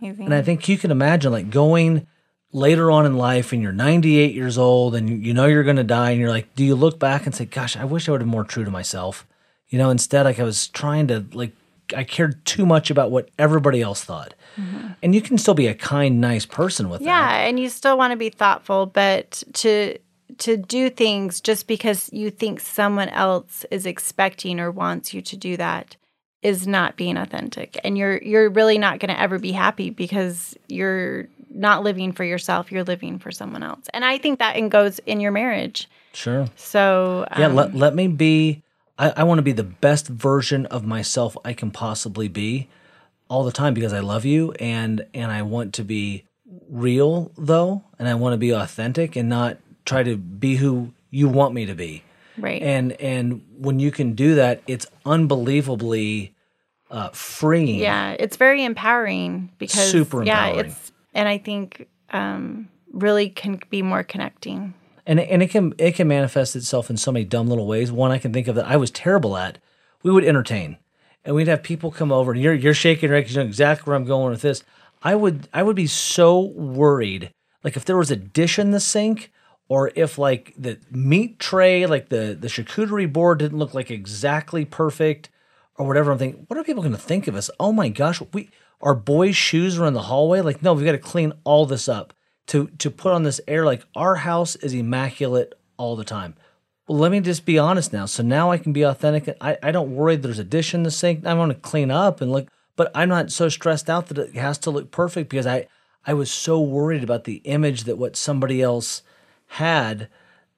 Amazing. 0.00 0.26
And 0.26 0.34
I 0.34 0.42
think 0.42 0.68
you 0.68 0.78
can 0.78 0.92
imagine 0.92 1.32
like 1.32 1.50
going 1.50 2.06
later 2.52 2.90
on 2.90 3.04
in 3.04 3.16
life 3.16 3.52
and 3.52 3.60
you're 3.60 3.72
98 3.72 4.34
years 4.34 4.56
old 4.56 4.94
and 4.94 5.24
you 5.24 5.34
know 5.34 5.46
you're 5.46 5.64
going 5.64 5.76
to 5.76 5.84
die 5.84 6.10
and 6.10 6.20
you're 6.20 6.30
like, 6.30 6.54
do 6.54 6.64
you 6.64 6.76
look 6.76 7.00
back 7.00 7.26
and 7.26 7.34
say, 7.34 7.44
gosh, 7.44 7.76
I 7.76 7.84
wish 7.84 8.08
I 8.08 8.12
would 8.12 8.20
have 8.20 8.26
been 8.26 8.30
more 8.30 8.44
true 8.44 8.64
to 8.64 8.70
myself? 8.70 9.26
You 9.70 9.78
know, 9.78 9.90
instead, 9.90 10.24
like 10.24 10.38
I 10.38 10.44
was 10.44 10.68
trying 10.68 11.06
to 11.08 11.24
like 11.32 11.52
I 11.96 12.04
cared 12.04 12.44
too 12.44 12.66
much 12.66 12.90
about 12.90 13.10
what 13.10 13.30
everybody 13.38 13.80
else 13.82 14.04
thought. 14.04 14.34
Mm-hmm. 14.56 14.88
And 15.02 15.14
you 15.14 15.20
can 15.20 15.38
still 15.38 15.54
be 15.54 15.66
a 15.66 15.74
kind, 15.74 16.20
nice 16.20 16.46
person 16.46 16.88
with 16.88 17.00
yeah, 17.00 17.06
that. 17.06 17.40
Yeah, 17.40 17.48
and 17.48 17.60
you 17.60 17.68
still 17.68 17.96
want 17.96 18.12
to 18.12 18.16
be 18.16 18.30
thoughtful, 18.30 18.86
but 18.86 19.42
to 19.54 19.98
to 20.38 20.56
do 20.56 20.88
things 20.90 21.40
just 21.40 21.66
because 21.66 22.08
you 22.12 22.30
think 22.30 22.60
someone 22.60 23.08
else 23.10 23.64
is 23.70 23.84
expecting 23.84 24.60
or 24.60 24.70
wants 24.70 25.12
you 25.12 25.20
to 25.20 25.36
do 25.36 25.56
that 25.56 25.96
is 26.42 26.66
not 26.66 26.96
being 26.96 27.16
authentic. 27.16 27.78
And 27.84 27.98
you're 27.98 28.18
you're 28.18 28.50
really 28.50 28.78
not 28.78 28.98
going 28.98 29.14
to 29.14 29.20
ever 29.20 29.38
be 29.38 29.52
happy 29.52 29.90
because 29.90 30.56
you're 30.68 31.28
not 31.52 31.82
living 31.82 32.12
for 32.12 32.24
yourself, 32.24 32.70
you're 32.70 32.84
living 32.84 33.18
for 33.18 33.30
someone 33.30 33.62
else. 33.62 33.86
And 33.92 34.04
I 34.04 34.18
think 34.18 34.38
that 34.38 34.56
goes 34.68 35.00
in 35.00 35.20
your 35.20 35.32
marriage. 35.32 35.88
Sure. 36.12 36.46
So 36.56 37.26
um, 37.30 37.40
Yeah, 37.40 37.48
let 37.48 37.74
let 37.74 37.94
me 37.94 38.08
be 38.08 38.62
I, 39.00 39.14
I 39.16 39.22
want 39.24 39.38
to 39.38 39.42
be 39.42 39.52
the 39.52 39.64
best 39.64 40.06
version 40.08 40.66
of 40.66 40.84
myself 40.84 41.36
I 41.44 41.54
can 41.54 41.70
possibly 41.70 42.28
be 42.28 42.68
all 43.28 43.44
the 43.44 43.52
time 43.52 43.72
because 43.72 43.94
I 43.94 44.00
love 44.00 44.24
you 44.24 44.52
and 44.52 45.06
and 45.14 45.32
I 45.32 45.42
want 45.42 45.74
to 45.74 45.84
be 45.84 46.24
real 46.68 47.32
though 47.38 47.82
and 47.98 48.06
I 48.06 48.14
want 48.14 48.34
to 48.34 48.36
be 48.36 48.50
authentic 48.50 49.16
and 49.16 49.28
not 49.28 49.56
try 49.86 50.02
to 50.02 50.16
be 50.16 50.56
who 50.56 50.92
you 51.10 51.28
want 51.28 51.54
me 51.54 51.66
to 51.66 51.74
be. 51.74 52.04
Right. 52.36 52.60
And 52.60 52.92
and 53.00 53.42
when 53.56 53.80
you 53.80 53.90
can 53.90 54.12
do 54.12 54.34
that, 54.34 54.62
it's 54.66 54.86
unbelievably 55.06 56.34
uh, 56.90 57.08
freeing. 57.10 57.78
Yeah, 57.78 58.16
it's 58.18 58.36
very 58.36 58.64
empowering 58.64 59.50
because 59.58 59.90
super 59.90 60.22
empowering. 60.22 60.56
Yeah, 60.56 60.60
it's 60.66 60.92
and 61.14 61.26
I 61.26 61.38
think 61.38 61.88
um, 62.10 62.68
really 62.92 63.30
can 63.30 63.60
be 63.70 63.80
more 63.80 64.02
connecting 64.02 64.74
and 65.06 65.20
and 65.20 65.42
it 65.42 65.50
can 65.50 65.74
it 65.78 65.94
can 65.94 66.08
manifest 66.08 66.56
itself 66.56 66.90
in 66.90 66.96
so 66.96 67.12
many 67.12 67.24
dumb 67.24 67.48
little 67.48 67.66
ways. 67.66 67.92
One 67.92 68.10
I 68.10 68.18
can 68.18 68.32
think 68.32 68.48
of 68.48 68.54
that 68.56 68.66
I 68.66 68.76
was 68.76 68.90
terrible 68.90 69.36
at. 69.36 69.58
We 70.02 70.10
would 70.10 70.24
entertain, 70.24 70.78
and 71.24 71.34
we'd 71.34 71.48
have 71.48 71.62
people 71.62 71.90
come 71.90 72.12
over, 72.12 72.32
and 72.32 72.40
you're 72.40 72.54
you're 72.54 72.74
shaking 72.74 73.10
right 73.10 73.20
because 73.20 73.34
you 73.34 73.42
know 73.42 73.46
exactly 73.46 73.90
where 73.90 73.96
I'm 73.96 74.04
going 74.04 74.30
with 74.30 74.42
this. 74.42 74.62
I 75.02 75.14
would 75.14 75.48
I 75.52 75.62
would 75.62 75.76
be 75.76 75.86
so 75.86 76.40
worried, 76.40 77.32
like 77.64 77.76
if 77.76 77.84
there 77.84 77.96
was 77.96 78.10
a 78.10 78.16
dish 78.16 78.58
in 78.58 78.70
the 78.70 78.80
sink, 78.80 79.32
or 79.68 79.90
if 79.94 80.18
like 80.18 80.54
the 80.56 80.78
meat 80.90 81.38
tray, 81.38 81.86
like 81.86 82.08
the 82.08 82.36
the 82.38 82.48
charcuterie 82.48 83.12
board 83.12 83.38
didn't 83.38 83.58
look 83.58 83.74
like 83.74 83.90
exactly 83.90 84.64
perfect, 84.64 85.30
or 85.76 85.86
whatever. 85.86 86.12
I'm 86.12 86.18
thinking, 86.18 86.44
what 86.48 86.58
are 86.58 86.64
people 86.64 86.82
going 86.82 86.94
to 86.94 87.00
think 87.00 87.26
of 87.26 87.34
us? 87.34 87.50
Oh 87.58 87.72
my 87.72 87.88
gosh, 87.88 88.22
we 88.32 88.50
our 88.80 88.94
boys' 88.94 89.36
shoes 89.36 89.78
are 89.78 89.86
in 89.86 89.94
the 89.94 90.02
hallway. 90.02 90.40
Like, 90.40 90.62
no, 90.62 90.72
we've 90.72 90.86
got 90.86 90.92
to 90.92 90.98
clean 90.98 91.32
all 91.44 91.66
this 91.66 91.88
up 91.88 92.14
to 92.50 92.66
to 92.78 92.90
put 92.90 93.12
on 93.12 93.22
this 93.22 93.40
air 93.46 93.64
like 93.64 93.84
our 93.94 94.16
house 94.16 94.56
is 94.56 94.74
immaculate 94.74 95.54
all 95.76 95.94
the 95.94 96.04
time. 96.04 96.34
Well, 96.88 96.98
let 96.98 97.12
me 97.12 97.20
just 97.20 97.46
be 97.46 97.60
honest 97.60 97.92
now. 97.92 98.06
So 98.06 98.24
now 98.24 98.50
I 98.50 98.58
can 98.58 98.72
be 98.72 98.82
authentic. 98.82 99.36
I, 99.40 99.56
I 99.62 99.70
don't 99.70 99.94
worry 99.94 100.16
there's 100.16 100.40
a 100.40 100.44
dish 100.44 100.74
in 100.74 100.82
the 100.82 100.90
sink. 100.90 101.24
I 101.24 101.34
want 101.34 101.52
to 101.52 101.58
clean 101.58 101.92
up 101.92 102.20
and 102.20 102.32
look, 102.32 102.48
but 102.74 102.90
I'm 102.92 103.08
not 103.08 103.30
so 103.30 103.48
stressed 103.48 103.88
out 103.88 104.08
that 104.08 104.18
it 104.18 104.34
has 104.34 104.58
to 104.58 104.70
look 104.72 104.90
perfect 104.90 105.30
because 105.30 105.46
I 105.46 105.68
I 106.04 106.14
was 106.14 106.28
so 106.28 106.60
worried 106.60 107.04
about 107.04 107.22
the 107.22 107.36
image 107.44 107.84
that 107.84 107.98
what 107.98 108.16
somebody 108.16 108.60
else 108.60 109.02
had 109.46 110.08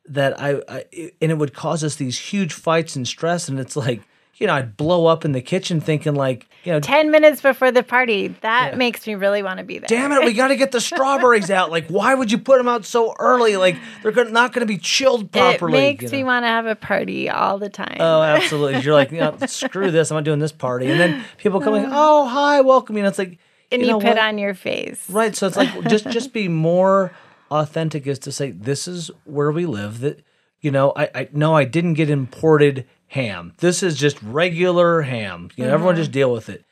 that 0.06 0.40
I, 0.40 0.62
I 0.66 0.84
and 1.20 1.30
it 1.30 1.36
would 1.36 1.52
cause 1.52 1.84
us 1.84 1.96
these 1.96 2.18
huge 2.18 2.54
fights 2.54 2.96
and 2.96 3.06
stress. 3.06 3.50
And 3.50 3.60
it's 3.60 3.76
like 3.76 4.00
you 4.42 4.48
know, 4.48 4.54
I'd 4.54 4.76
blow 4.76 5.06
up 5.06 5.24
in 5.24 5.30
the 5.30 5.40
kitchen 5.40 5.80
thinking 5.80 6.16
like, 6.16 6.48
you 6.64 6.72
know, 6.72 6.80
10 6.80 7.12
minutes 7.12 7.40
before 7.40 7.70
the 7.70 7.84
party. 7.84 8.26
That 8.40 8.72
yeah. 8.72 8.76
makes 8.76 9.06
me 9.06 9.14
really 9.14 9.40
want 9.40 9.58
to 9.58 9.64
be 9.64 9.78
there. 9.78 9.86
Damn 9.86 10.10
it, 10.10 10.24
we 10.24 10.32
got 10.32 10.48
to 10.48 10.56
get 10.56 10.72
the 10.72 10.80
strawberries 10.80 11.48
out. 11.48 11.70
Like, 11.70 11.86
why 11.86 12.12
would 12.12 12.32
you 12.32 12.38
put 12.38 12.58
them 12.58 12.66
out 12.66 12.84
so 12.84 13.14
early? 13.20 13.56
Like, 13.56 13.76
they're 14.02 14.12
not 14.24 14.52
going 14.52 14.66
to 14.66 14.66
be 14.66 14.78
chilled 14.78 15.30
properly. 15.30 15.78
It 15.78 15.80
makes 15.80 16.02
you 16.02 16.10
know? 16.10 16.16
me 16.18 16.24
want 16.24 16.42
to 16.42 16.48
have 16.48 16.66
a 16.66 16.74
party 16.74 17.30
all 17.30 17.58
the 17.58 17.68
time. 17.68 17.98
Oh, 18.00 18.20
absolutely. 18.20 18.80
You're 18.80 18.94
like, 18.94 19.12
you 19.12 19.20
know, 19.20 19.36
screw 19.46 19.92
this. 19.92 20.10
I'm 20.10 20.16
not 20.16 20.24
doing 20.24 20.40
this 20.40 20.50
party. 20.50 20.90
And 20.90 20.98
then 20.98 21.24
people 21.38 21.60
come 21.60 21.74
like, 21.74 21.88
oh, 21.88 22.26
hi, 22.26 22.62
welcome. 22.62 22.96
You 22.96 23.04
know, 23.04 23.10
it's 23.10 23.18
like, 23.18 23.38
and 23.70 23.80
you, 23.80 23.86
you 23.86 23.92
know 23.92 24.00
put 24.00 24.08
what? 24.08 24.18
on 24.18 24.38
your 24.38 24.54
face. 24.54 25.08
Right. 25.08 25.36
So 25.36 25.46
it's 25.46 25.56
like, 25.56 25.86
just, 25.86 26.10
just 26.10 26.32
be 26.32 26.48
more 26.68 27.12
authentic 27.52 28.08
is 28.08 28.18
to 28.18 28.32
say, 28.32 28.50
this 28.50 28.88
is 28.88 29.08
where 29.22 29.52
we 29.52 29.66
live. 29.66 30.00
That, 30.00 30.24
you 30.60 30.72
know, 30.72 30.92
I, 30.96 31.10
I 31.14 31.28
no, 31.32 31.54
I 31.54 31.64
didn't 31.64 31.94
get 31.94 32.10
imported 32.10 32.86
ham. 33.12 33.52
This 33.58 33.82
is 33.82 33.98
just 33.98 34.20
regular 34.22 35.02
ham. 35.02 35.50
You 35.54 35.64
know, 35.64 35.68
mm-hmm. 35.68 35.74
everyone 35.74 35.96
just 35.96 36.12
deal 36.12 36.32
with 36.32 36.48
it. 36.48 36.64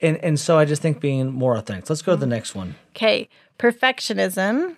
And 0.00 0.16
and 0.18 0.38
so 0.38 0.56
I 0.56 0.64
just 0.64 0.80
think 0.80 1.00
being 1.00 1.32
more 1.32 1.56
authentic. 1.56 1.90
Let's 1.90 2.02
go 2.02 2.12
to 2.12 2.16
the 2.20 2.26
next 2.26 2.54
one. 2.54 2.76
Okay, 2.90 3.28
perfectionism, 3.58 4.76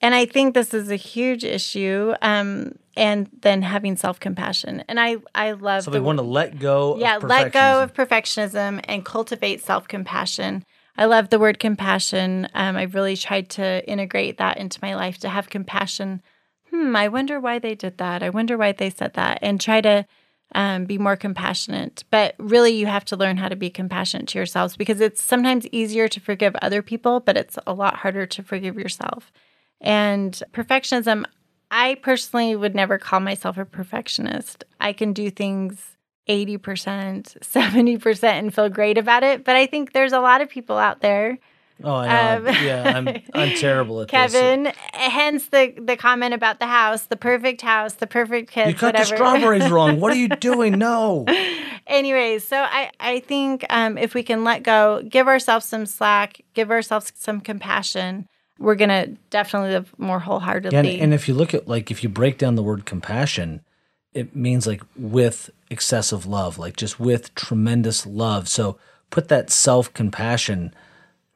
and 0.00 0.14
I 0.14 0.26
think 0.26 0.54
this 0.54 0.72
is 0.72 0.90
a 0.90 0.96
huge 0.96 1.44
issue. 1.44 2.14
Um, 2.22 2.76
and 2.96 3.28
then 3.42 3.62
having 3.62 3.96
self 3.96 4.20
compassion, 4.20 4.84
and 4.88 5.00
I 5.00 5.16
I 5.34 5.52
love. 5.52 5.84
So 5.84 5.90
we 5.90 5.98
want 5.98 6.18
to 6.18 6.24
let 6.24 6.60
go. 6.60 6.96
Yeah, 6.98 7.16
let 7.16 7.52
go 7.52 7.82
of 7.82 7.92
perfectionism 7.94 8.80
and 8.84 9.04
cultivate 9.04 9.60
self 9.60 9.88
compassion. 9.88 10.64
I 10.96 11.06
love 11.06 11.30
the 11.30 11.38
word 11.38 11.58
compassion. 11.58 12.46
Um, 12.54 12.76
I've 12.76 12.94
really 12.94 13.16
tried 13.16 13.48
to 13.50 13.88
integrate 13.88 14.38
that 14.38 14.58
into 14.58 14.78
my 14.82 14.94
life 14.94 15.18
to 15.18 15.28
have 15.28 15.50
compassion. 15.50 16.22
Hmm, 16.70 16.94
I 16.94 17.08
wonder 17.08 17.40
why 17.40 17.58
they 17.58 17.74
did 17.74 17.98
that. 17.98 18.22
I 18.22 18.30
wonder 18.30 18.56
why 18.56 18.70
they 18.70 18.90
said 18.90 19.14
that, 19.14 19.38
and 19.42 19.60
try 19.60 19.80
to 19.80 20.06
um, 20.54 20.84
be 20.84 20.98
more 20.98 21.16
compassionate. 21.16 22.04
But 22.10 22.34
really, 22.38 22.72
you 22.72 22.86
have 22.86 23.04
to 23.06 23.16
learn 23.16 23.36
how 23.36 23.48
to 23.48 23.56
be 23.56 23.70
compassionate 23.70 24.28
to 24.28 24.38
yourselves 24.38 24.76
because 24.76 25.00
it's 25.00 25.22
sometimes 25.22 25.66
easier 25.68 26.08
to 26.08 26.20
forgive 26.20 26.54
other 26.56 26.82
people, 26.82 27.20
but 27.20 27.36
it's 27.36 27.58
a 27.66 27.74
lot 27.74 27.96
harder 27.96 28.26
to 28.26 28.42
forgive 28.42 28.76
yourself. 28.76 29.32
And 29.80 30.40
perfectionism, 30.52 31.24
I 31.70 31.96
personally 31.96 32.56
would 32.56 32.74
never 32.74 32.98
call 32.98 33.20
myself 33.20 33.58
a 33.58 33.64
perfectionist. 33.64 34.64
I 34.80 34.92
can 34.92 35.12
do 35.12 35.30
things 35.30 35.96
80%, 36.28 36.58
70% 36.58 38.24
and 38.24 38.54
feel 38.54 38.68
great 38.68 38.98
about 38.98 39.22
it. 39.22 39.44
But 39.44 39.56
I 39.56 39.66
think 39.66 39.92
there's 39.92 40.12
a 40.12 40.20
lot 40.20 40.40
of 40.40 40.48
people 40.48 40.78
out 40.78 41.00
there 41.00 41.38
Oh, 41.82 41.94
I 41.94 42.38
know. 42.38 42.48
Um, 42.48 42.54
yeah, 42.62 42.92
I'm 42.96 43.08
I'm 43.34 43.56
terrible 43.56 44.00
at 44.02 44.08
Kevin, 44.08 44.64
this. 44.64 44.76
Kevin, 44.92 45.10
hence 45.10 45.46
the 45.48 45.74
the 45.78 45.96
comment 45.96 46.34
about 46.34 46.58
the 46.58 46.66
house, 46.66 47.06
the 47.06 47.16
perfect 47.16 47.62
house, 47.62 47.94
the 47.94 48.06
perfect 48.06 48.50
kids. 48.50 48.68
You 48.68 48.74
cut 48.74 48.94
whatever. 48.94 49.10
the 49.10 49.16
strawberries 49.16 49.70
wrong. 49.70 50.00
What 50.00 50.12
are 50.12 50.16
you 50.16 50.28
doing? 50.40 50.78
No. 50.78 51.24
Anyways, 51.86 52.46
so 52.46 52.56
I, 52.56 52.90
I 53.00 53.20
think 53.20 53.64
um, 53.68 53.98
if 53.98 54.14
we 54.14 54.22
can 54.22 54.44
let 54.44 54.62
go, 54.62 55.02
give 55.08 55.26
ourselves 55.26 55.66
some 55.66 55.86
slack, 55.86 56.40
give 56.54 56.70
ourselves 56.70 57.12
some 57.16 57.40
compassion, 57.40 58.28
we're 58.60 58.76
going 58.76 58.90
to 58.90 59.16
definitely 59.30 59.70
live 59.70 59.92
more 59.98 60.20
wholeheartedly. 60.20 60.76
Yeah, 60.76 60.92
and, 60.94 61.02
and 61.02 61.14
if 61.14 61.26
you 61.26 61.34
look 61.34 61.52
at 61.52 61.66
like 61.66 61.90
if 61.90 62.02
you 62.02 62.08
break 62.08 62.38
down 62.38 62.54
the 62.54 62.62
word 62.62 62.84
compassion, 62.84 63.62
it 64.12 64.36
means 64.36 64.66
like 64.66 64.82
with 64.96 65.50
excessive 65.70 66.26
love, 66.26 66.58
like 66.58 66.76
just 66.76 67.00
with 67.00 67.34
tremendous 67.34 68.06
love. 68.06 68.48
So 68.48 68.78
put 69.10 69.28
that 69.28 69.50
self 69.50 69.92
compassion. 69.94 70.74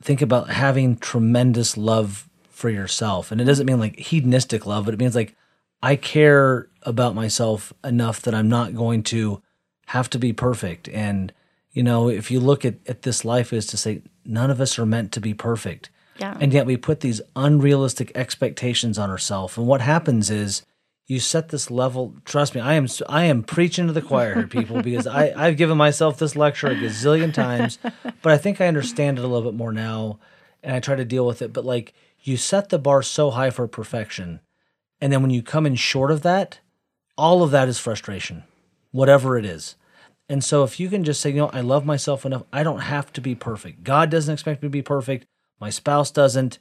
Think 0.05 0.21
about 0.21 0.51
having 0.51 0.99
tremendous 0.99 1.79
love 1.79 2.29
for 2.51 2.69
yourself, 2.69 3.33
and 3.33 3.41
it 3.41 3.45
doesn't 3.45 3.65
mean 3.65 3.81
like 3.81 3.99
hedonistic 3.99 4.67
love, 4.67 4.85
but 4.85 4.93
it 4.93 5.01
means 5.01 5.15
like 5.15 5.35
I 5.83 5.97
care 5.97 6.69
about 6.83 7.15
myself 7.15 7.73
enough 7.83 8.21
that 8.23 8.35
I'm 8.35 8.49
not 8.49 8.75
going 8.75 9.03
to 9.05 9.43
have 9.87 10.11
to 10.11 10.19
be 10.19 10.33
perfect. 10.35 10.89
And, 10.91 11.33
you 11.73 11.83
know, 11.83 12.09
if 12.09 12.31
you 12.31 12.39
look 12.39 12.65
at, 12.67 12.77
at 12.87 13.03
this 13.03 13.25
life 13.25 13.51
is 13.53 13.67
to 13.69 13.77
say, 13.77 14.03
none 14.27 14.51
of 14.51 14.61
us 14.61 14.79
are 14.79 14.87
meant 14.87 15.11
to 15.13 15.21
be 15.21 15.33
perfect. 15.35 15.89
Yeah. 16.19 16.37
And 16.39 16.53
yet 16.53 16.67
we 16.67 16.77
put 16.77 17.01
these 17.01 17.21
unrealistic 17.35 18.13
expectations 18.15 18.99
on 18.99 19.11
ourselves. 19.11 19.57
And 19.57 19.67
what 19.67 19.81
happens 19.81 20.31
is 20.31 20.63
you 21.07 21.21
set 21.21 21.49
this 21.51 21.71
level. 21.71 22.15
Trust 22.25 22.55
me, 22.55 22.61
I 22.61 22.75
am 22.75 22.87
I 23.09 23.25
am 23.25 23.43
preaching 23.43 23.87
to 23.87 23.93
the 23.93 24.03
choir 24.03 24.35
here, 24.35 24.47
people, 24.47 24.83
because 24.83 25.07
I, 25.07 25.33
I've 25.37 25.57
given 25.57 25.77
myself 25.77 26.19
this 26.19 26.35
lecture 26.37 26.69
a 26.69 26.75
gazillion 26.75 27.33
times, 27.33 27.79
but 28.23 28.33
I 28.33 28.39
think 28.39 28.61
I 28.61 28.67
understand 28.67 29.19
it 29.19 29.25
a 29.25 29.29
little 29.29 29.51
bit 29.51 29.57
more 29.57 29.73
now 29.73 30.19
and 30.63 30.75
I 30.75 30.81
try 30.81 30.95
to 30.97 31.05
deal 31.05 31.27
with 31.27 31.43
it. 31.43 31.53
But 31.53 31.65
like 31.65 31.93
you 32.23 32.37
set 32.37 32.71
the 32.71 32.79
bar 32.79 33.03
so 33.03 33.31
high 33.31 33.51
for 33.51 33.69
perfection. 33.69 34.41
And 35.01 35.13
then 35.13 35.21
when 35.21 35.31
you 35.31 35.43
come 35.43 35.67
in 35.67 35.75
short 35.75 36.11
of 36.11 36.23
that, 36.23 36.61
all 37.19 37.43
of 37.43 37.51
that 37.51 37.69
is 37.69 37.79
frustration, 37.79 38.45
whatever 38.91 39.37
it 39.37 39.45
is. 39.45 39.77
And 40.29 40.43
so 40.43 40.65
if 40.65 40.81
you 40.81 40.89
can 40.89 41.05
just 41.05 41.21
say, 41.21 41.29
you 41.31 41.37
know, 41.37 41.51
I 41.53 41.61
love 41.61 41.85
myself 41.85 42.25
enough, 42.25 42.45
I 42.51 42.63
don't 42.63 42.81
have 42.81 43.13
to 43.13 43.21
be 43.21 43.35
perfect. 43.35 43.85
God 43.85 44.11
doesn't 44.11 44.33
expect 44.33 44.63
me 44.63 44.67
to 44.67 44.71
be 44.71 44.81
perfect. 44.81 45.27
My 45.61 45.69
spouse 45.69 46.11
doesn't, 46.11 46.59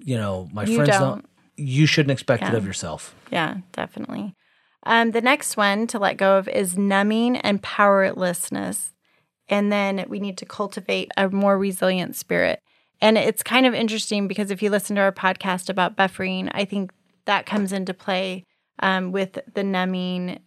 you 0.00 0.16
know, 0.16 0.48
my 0.50 0.64
You 0.64 0.76
friends 0.76 0.90
don't. 0.90 1.00
don't. 1.00 1.26
You 1.56 1.86
shouldn't 1.86 2.12
expect 2.12 2.44
it 2.44 2.54
of 2.54 2.66
yourself. 2.66 3.14
Yeah, 3.30 3.58
definitely. 3.72 4.34
Um, 4.84 5.12
the 5.12 5.20
next 5.20 5.56
one 5.56 5.86
to 5.88 5.98
let 5.98 6.16
go 6.16 6.38
of 6.38 6.48
is 6.48 6.76
numbing 6.76 7.36
and 7.36 7.62
powerlessness. 7.62 8.92
And 9.48 9.70
then 9.70 10.04
we 10.08 10.18
need 10.18 10.38
to 10.38 10.46
cultivate 10.46 11.10
a 11.16 11.28
more 11.28 11.58
resilient 11.58 12.16
spirit. 12.16 12.60
And 13.00 13.18
it's 13.18 13.42
kind 13.42 13.66
of 13.66 13.74
interesting 13.74 14.28
because 14.28 14.50
if 14.50 14.62
you 14.62 14.70
listen 14.70 14.96
to 14.96 15.02
our 15.02 15.12
podcast 15.12 15.68
about 15.68 15.96
buffering, 15.96 16.50
I 16.52 16.64
think 16.64 16.92
that 17.26 17.46
comes 17.46 17.72
into 17.72 17.94
play 17.94 18.44
um, 18.80 19.12
with 19.12 19.38
the 19.54 19.62
numbing, 19.62 20.40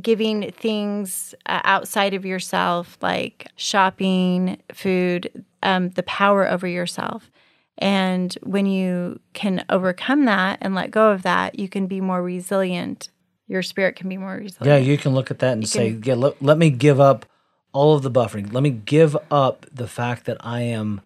giving 0.00 0.50
things 0.52 1.34
uh, 1.46 1.60
outside 1.64 2.14
of 2.14 2.24
yourself, 2.24 2.98
like 3.00 3.46
shopping, 3.56 4.60
food, 4.72 5.44
um, 5.62 5.90
the 5.90 6.02
power 6.02 6.48
over 6.48 6.66
yourself. 6.66 7.30
And 7.78 8.36
when 8.42 8.66
you 8.66 9.20
can 9.32 9.64
overcome 9.70 10.26
that 10.26 10.58
and 10.60 10.74
let 10.74 10.90
go 10.90 11.10
of 11.10 11.22
that, 11.22 11.58
you 11.58 11.68
can 11.68 11.86
be 11.86 12.00
more 12.00 12.22
resilient. 12.22 13.08
Your 13.46 13.62
spirit 13.62 13.96
can 13.96 14.08
be 14.08 14.16
more 14.18 14.34
resilient. 14.34 14.66
Yeah, 14.66 14.76
you 14.76 14.98
can 14.98 15.14
look 15.14 15.30
at 15.30 15.38
that 15.40 15.54
and 15.54 15.68
say, 15.68 15.98
yeah, 16.02 16.14
let, 16.14 16.40
let 16.42 16.58
me 16.58 16.70
give 16.70 17.00
up 17.00 17.26
all 17.72 17.94
of 17.94 18.02
the 18.02 18.10
buffering. 18.10 18.52
Let 18.52 18.62
me 18.62 18.70
give 18.70 19.16
up 19.30 19.64
the 19.72 19.88
fact 19.88 20.26
that 20.26 20.36
I 20.40 20.60
am 20.62 21.00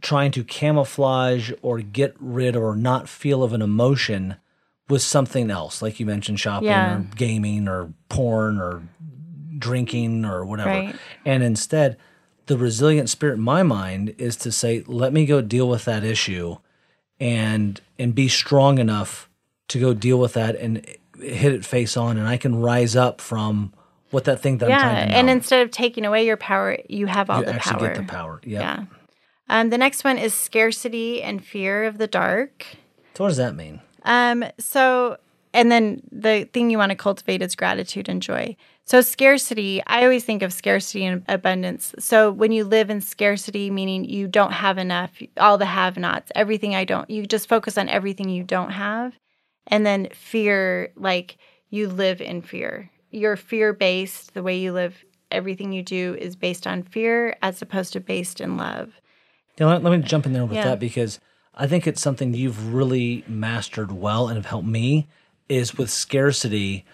trying 0.00 0.30
to 0.32 0.44
camouflage 0.44 1.52
or 1.62 1.80
get 1.80 2.14
rid 2.18 2.56
or 2.56 2.74
not 2.76 3.08
feel 3.08 3.42
of 3.42 3.52
an 3.52 3.62
emotion 3.62 4.36
with 4.88 5.02
something 5.02 5.50
else, 5.50 5.80
like 5.80 5.98
you 5.98 6.06
mentioned, 6.06 6.38
shopping 6.40 6.68
Yeah. 6.68 6.96
or 6.98 7.06
gaming 7.16 7.68
or 7.68 7.92
porn 8.08 8.58
or 8.58 8.82
drinking 9.58 10.24
or 10.24 10.44
whatever. 10.44 10.70
Right. 10.70 10.96
And 11.24 11.42
instead, 11.42 11.96
the 12.46 12.58
resilient 12.58 13.08
spirit 13.08 13.34
in 13.34 13.40
my 13.40 13.62
mind 13.62 14.14
is 14.18 14.36
to 14.36 14.52
say, 14.52 14.84
let 14.86 15.12
me 15.12 15.26
go 15.26 15.40
deal 15.40 15.68
with 15.68 15.84
that 15.84 16.04
issue 16.04 16.56
and 17.20 17.80
and 17.98 18.14
be 18.14 18.28
strong 18.28 18.78
enough 18.78 19.28
to 19.68 19.78
go 19.78 19.94
deal 19.94 20.18
with 20.18 20.34
that 20.34 20.56
and 20.56 20.84
hit 21.20 21.52
it 21.52 21.64
face 21.64 21.96
on 21.96 22.16
and 22.18 22.26
I 22.26 22.36
can 22.36 22.56
rise 22.56 22.96
up 22.96 23.20
from 23.20 23.72
what 24.10 24.24
that 24.24 24.40
thing 24.40 24.58
that 24.58 24.66
I'm 24.66 24.70
yeah. 24.70 24.78
trying 24.78 25.08
to 25.08 25.14
And 25.16 25.30
instead 25.30 25.62
of 25.62 25.70
taking 25.70 26.04
away 26.04 26.24
your 26.24 26.36
power, 26.36 26.78
you 26.88 27.06
have 27.06 27.30
all 27.30 27.40
you 27.40 27.46
the 27.46 27.54
actually 27.54 27.78
power. 27.78 27.88
get 27.88 27.96
the 27.96 28.04
power. 28.04 28.40
Yep. 28.44 28.62
Yeah. 28.62 28.84
Um, 29.48 29.70
the 29.70 29.78
next 29.78 30.04
one 30.04 30.18
is 30.18 30.32
scarcity 30.32 31.22
and 31.22 31.44
fear 31.44 31.84
of 31.84 31.98
the 31.98 32.06
dark. 32.06 32.64
So 33.14 33.24
what 33.24 33.28
does 33.28 33.36
that 33.36 33.54
mean? 33.54 33.80
Um, 34.04 34.44
so, 34.58 35.16
and 35.54 35.70
then 35.70 36.02
the 36.10 36.48
thing 36.52 36.68
you 36.68 36.76
want 36.76 36.90
to 36.90 36.96
cultivate 36.96 37.40
is 37.40 37.54
gratitude 37.54 38.08
and 38.08 38.20
joy. 38.20 38.56
So, 38.84 39.00
scarcity, 39.00 39.80
I 39.86 40.02
always 40.02 40.24
think 40.24 40.42
of 40.42 40.52
scarcity 40.52 41.06
and 41.06 41.24
abundance. 41.28 41.94
So, 41.98 42.30
when 42.30 42.52
you 42.52 42.64
live 42.64 42.90
in 42.90 43.00
scarcity, 43.00 43.70
meaning 43.70 44.04
you 44.04 44.26
don't 44.26 44.52
have 44.52 44.76
enough, 44.76 45.12
all 45.38 45.56
the 45.56 45.64
have 45.64 45.96
nots, 45.96 46.32
everything 46.34 46.74
I 46.74 46.84
don't, 46.84 47.08
you 47.08 47.24
just 47.24 47.48
focus 47.48 47.78
on 47.78 47.88
everything 47.88 48.28
you 48.28 48.42
don't 48.42 48.72
have. 48.72 49.14
And 49.68 49.86
then 49.86 50.08
fear, 50.12 50.92
like 50.96 51.38
you 51.70 51.88
live 51.88 52.20
in 52.20 52.42
fear. 52.42 52.90
You're 53.10 53.36
fear 53.36 53.72
based. 53.72 54.34
The 54.34 54.42
way 54.42 54.58
you 54.58 54.72
live, 54.72 55.04
everything 55.30 55.72
you 55.72 55.82
do 55.82 56.16
is 56.18 56.36
based 56.36 56.66
on 56.66 56.82
fear 56.82 57.36
as 57.42 57.62
opposed 57.62 57.92
to 57.94 58.00
based 58.00 58.40
in 58.40 58.56
love. 58.56 58.92
Yeah, 59.58 59.66
let, 59.66 59.84
let 59.84 59.98
me 59.98 60.04
jump 60.04 60.26
in 60.26 60.32
there 60.32 60.44
with 60.44 60.56
Yeah. 60.56 60.70
that 60.70 60.80
because 60.80 61.20
I 61.54 61.68
think 61.68 61.86
it's 61.86 62.02
something 62.02 62.34
you've 62.34 62.74
really 62.74 63.24
mastered 63.28 63.92
well 63.92 64.26
and 64.26 64.36
have 64.36 64.46
helped 64.46 64.66
me 64.66 65.06
is 65.48 65.76
with 65.76 65.90
scarcity. 65.90 66.84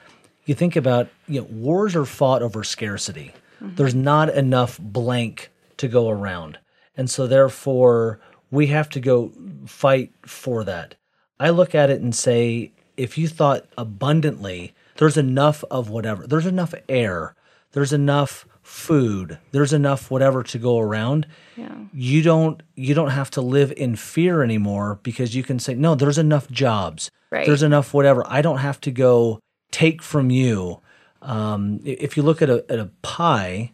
You 0.44 0.54
think 0.54 0.76
about, 0.76 1.08
you 1.28 1.40
know, 1.40 1.46
wars 1.50 1.94
are 1.94 2.04
fought 2.04 2.42
over 2.42 2.64
scarcity. 2.64 3.32
Mm-hmm. 3.62 3.74
There's 3.76 3.94
not 3.94 4.30
enough 4.30 4.78
blank 4.78 5.50
to 5.76 5.88
go 5.88 6.08
around. 6.08 6.58
And 6.96 7.08
so 7.08 7.26
therefore 7.26 8.20
we 8.50 8.66
have 8.68 8.88
to 8.90 9.00
go 9.00 9.32
fight 9.66 10.12
for 10.26 10.64
that. 10.64 10.96
I 11.38 11.50
look 11.50 11.74
at 11.74 11.90
it 11.90 12.00
and 12.00 12.14
say, 12.14 12.72
if 12.96 13.16
you 13.16 13.28
thought 13.28 13.66
abundantly, 13.78 14.74
there's 14.96 15.16
enough 15.16 15.64
of 15.70 15.88
whatever, 15.88 16.26
there's 16.26 16.46
enough 16.46 16.74
air, 16.88 17.34
there's 17.72 17.92
enough 17.92 18.46
food, 18.70 19.36
there's 19.50 19.72
enough 19.72 20.12
whatever 20.12 20.44
to 20.44 20.56
go 20.56 20.78
around. 20.78 21.26
Yeah. 21.56 21.74
You 21.92 22.22
don't 22.22 22.62
you 22.76 22.94
don't 22.94 23.10
have 23.10 23.28
to 23.32 23.40
live 23.40 23.72
in 23.76 23.96
fear 23.96 24.42
anymore 24.42 25.00
because 25.02 25.34
you 25.34 25.42
can 25.42 25.58
say, 25.58 25.74
no, 25.74 25.96
there's 25.96 26.18
enough 26.18 26.48
jobs. 26.50 27.10
Right. 27.30 27.46
There's 27.46 27.64
enough 27.64 27.92
whatever. 27.92 28.24
I 28.28 28.42
don't 28.42 28.58
have 28.58 28.80
to 28.82 28.92
go 28.92 29.40
take 29.72 30.02
from 30.02 30.30
you. 30.30 30.80
Um, 31.20 31.80
if 31.84 32.16
you 32.16 32.22
look 32.22 32.40
at 32.40 32.48
a 32.48 32.64
at 32.70 32.78
a 32.78 32.90
pie 33.02 33.72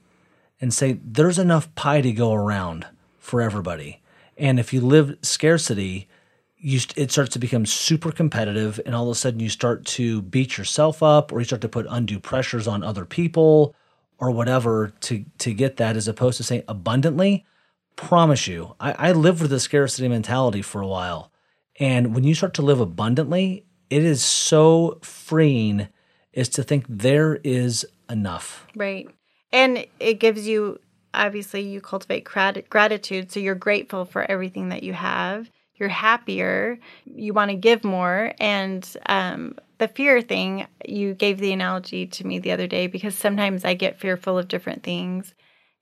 and 0.60 0.72
say 0.72 0.98
there's 1.04 1.38
enough 1.38 1.72
pie 1.74 2.00
to 2.00 2.12
go 2.12 2.32
around 2.32 2.86
for 3.18 3.42
everybody, 3.42 4.00
and 4.38 4.58
if 4.58 4.72
you 4.72 4.80
live 4.80 5.18
scarcity, 5.22 6.08
you 6.56 6.78
st- 6.78 6.96
it 6.96 7.12
starts 7.12 7.34
to 7.34 7.38
become 7.38 7.66
super 7.66 8.10
competitive, 8.10 8.80
and 8.86 8.94
all 8.94 9.04
of 9.04 9.12
a 9.12 9.14
sudden 9.14 9.40
you 9.40 9.50
start 9.50 9.84
to 9.84 10.22
beat 10.22 10.56
yourself 10.56 11.02
up, 11.02 11.32
or 11.32 11.38
you 11.38 11.44
start 11.44 11.60
to 11.60 11.68
put 11.68 11.86
undue 11.88 12.18
pressures 12.18 12.66
on 12.66 12.82
other 12.82 13.04
people, 13.04 13.74
or 14.18 14.30
whatever 14.30 14.92
to 15.00 15.24
to 15.38 15.52
get 15.52 15.76
that, 15.76 15.96
as 15.96 16.08
opposed 16.08 16.36
to 16.38 16.44
saying 16.44 16.64
abundantly. 16.68 17.44
Promise 17.96 18.46
you, 18.46 18.74
I, 18.78 18.92
I 18.92 19.12
lived 19.12 19.40
with 19.40 19.52
a 19.52 19.60
scarcity 19.60 20.08
mentality 20.08 20.62
for 20.62 20.80
a 20.80 20.86
while, 20.86 21.32
and 21.80 22.14
when 22.14 22.24
you 22.24 22.34
start 22.34 22.54
to 22.54 22.62
live 22.62 22.80
abundantly, 22.80 23.64
it 23.90 24.04
is 24.04 24.22
so 24.22 24.98
freeing. 25.02 25.88
Is 26.32 26.50
to 26.50 26.62
think 26.62 26.84
there 26.86 27.36
is 27.44 27.86
enough. 28.10 28.66
Right. 28.76 29.08
And 29.52 29.86
it 29.98 30.20
gives 30.20 30.46
you, 30.46 30.78
obviously, 31.14 31.62
you 31.62 31.80
cultivate 31.80 32.24
grat- 32.24 32.68
gratitude. 32.68 33.32
So 33.32 33.40
you're 33.40 33.54
grateful 33.54 34.04
for 34.04 34.30
everything 34.30 34.68
that 34.68 34.82
you 34.82 34.92
have. 34.92 35.50
You're 35.76 35.88
happier. 35.88 36.78
You 37.04 37.32
want 37.32 37.50
to 37.50 37.56
give 37.56 37.84
more. 37.84 38.32
And 38.40 38.88
um, 39.06 39.56
the 39.78 39.88
fear 39.88 40.22
thing, 40.22 40.66
you 40.86 41.14
gave 41.14 41.38
the 41.38 41.52
analogy 41.52 42.06
to 42.06 42.26
me 42.26 42.38
the 42.38 42.52
other 42.52 42.66
day 42.66 42.86
because 42.86 43.14
sometimes 43.14 43.64
I 43.64 43.74
get 43.74 44.00
fearful 44.00 44.38
of 44.38 44.48
different 44.48 44.82
things 44.82 45.34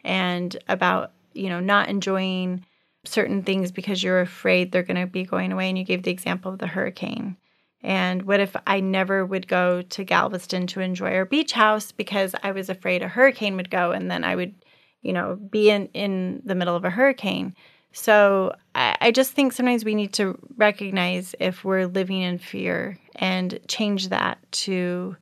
and 0.05 0.57
about, 0.69 1.13
you 1.33 1.49
know, 1.49 1.61
not 1.61 1.89
enjoying 1.89 2.65
certain 3.05 3.43
things 3.43 3.71
because 3.71 4.03
you're 4.03 4.21
afraid 4.21 4.73
they're 4.73 4.83
going 4.83 5.01
to 5.01 5.07
be 5.07 5.25
going 5.25 5.53
away. 5.53 5.69
And 5.69 5.79
you 5.79 5.85
gave 5.85 6.03
the 6.03 6.11
example 6.11 6.53
of 6.53 6.59
the 6.59 6.67
hurricane. 6.67 7.37
And 7.83 8.23
what 8.23 8.41
if 8.41 8.57
I 8.67 8.81
never 8.81 9.27
would 9.27 9.47
go 9.47 9.83
to 9.83 10.05
Galveston 10.05 10.67
to 10.69 10.81
enjoy 10.81 11.15
our 11.15 11.27
beach 11.27 11.53
house 11.53 11.93
because 11.93 12.35
I 12.43 12.51
was 12.53 12.71
afraid 12.71 13.03
a 13.03 13.09
hurricane 13.09 13.57
would 13.57 13.71
go 13.71 13.93
and 13.93 14.11
then 14.11 14.25
I 14.25 14.35
would, 14.35 14.55
you 15.03 15.13
know, 15.13 15.37
be 15.37 15.69
in, 15.69 15.89
in 15.89 16.41
the 16.47 16.55
middle 16.55 16.75
of 16.75 16.87
a 16.87 16.91
hurricane. 16.91 17.55
So 17.95 18.53
I, 18.75 18.97
I 19.01 19.11
just 19.13 19.33
think 19.33 19.53
sometimes 19.53 19.85
we 19.85 19.95
need 19.95 20.13
to 20.15 20.37
recognize 20.57 21.35
if 21.39 21.65
we're 21.65 21.87
living 21.87 22.21
in 22.21 22.39
fear 22.39 22.99
and 23.15 23.59
change 23.69 24.09
that 24.09 24.39
to 24.53 25.17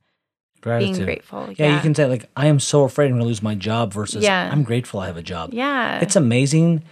Gratitude. 0.59 0.95
being 0.95 1.05
grateful. 1.05 1.53
Yeah, 1.55 1.75
you 1.75 1.81
can 1.81 1.93
say 1.93 2.05
like, 2.07 2.29
"I 2.35 2.47
am 2.47 2.59
so 2.59 2.83
afraid 2.83 3.05
I'm 3.05 3.11
going 3.11 3.21
to 3.21 3.27
lose 3.27 3.43
my 3.43 3.55
job," 3.55 3.93
versus 3.93 4.23
Yeah. 4.23 4.49
"I'm 4.51 4.63
grateful 4.63 4.99
I 4.99 5.07
have 5.07 5.17
a 5.17 5.23
job." 5.23 5.53
Yeah. 5.53 5.99
it's 5.99 6.15
amazing. 6.15 6.83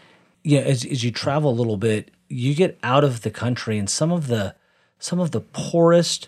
Yeah, 0.44 0.60
as 0.62 0.86
as 0.86 1.04
you 1.04 1.12
travel 1.12 1.50
a 1.50 1.58
little 1.58 1.78
bit, 1.78 2.12
you 2.30 2.54
get 2.54 2.78
out 2.84 3.04
of 3.04 3.22
the 3.22 3.32
country, 3.32 3.78
and 3.78 3.90
some 3.90 4.12
of 4.12 4.28
the 4.28 4.56
some 5.00 5.20
of 5.20 5.32
the 5.32 5.42
poorest 5.42 6.28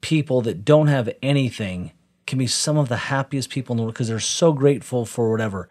people 0.00 0.42
that 0.42 0.64
don't 0.64 0.86
have 0.88 1.10
anything 1.22 1.92
can 2.26 2.38
be 2.38 2.46
some 2.46 2.76
of 2.76 2.88
the 2.88 2.96
happiest 2.96 3.50
people 3.50 3.72
in 3.72 3.78
the 3.78 3.82
world 3.82 3.94
because 3.94 4.08
they're 4.08 4.20
so 4.20 4.52
grateful 4.52 5.04
for 5.04 5.30
whatever. 5.30 5.68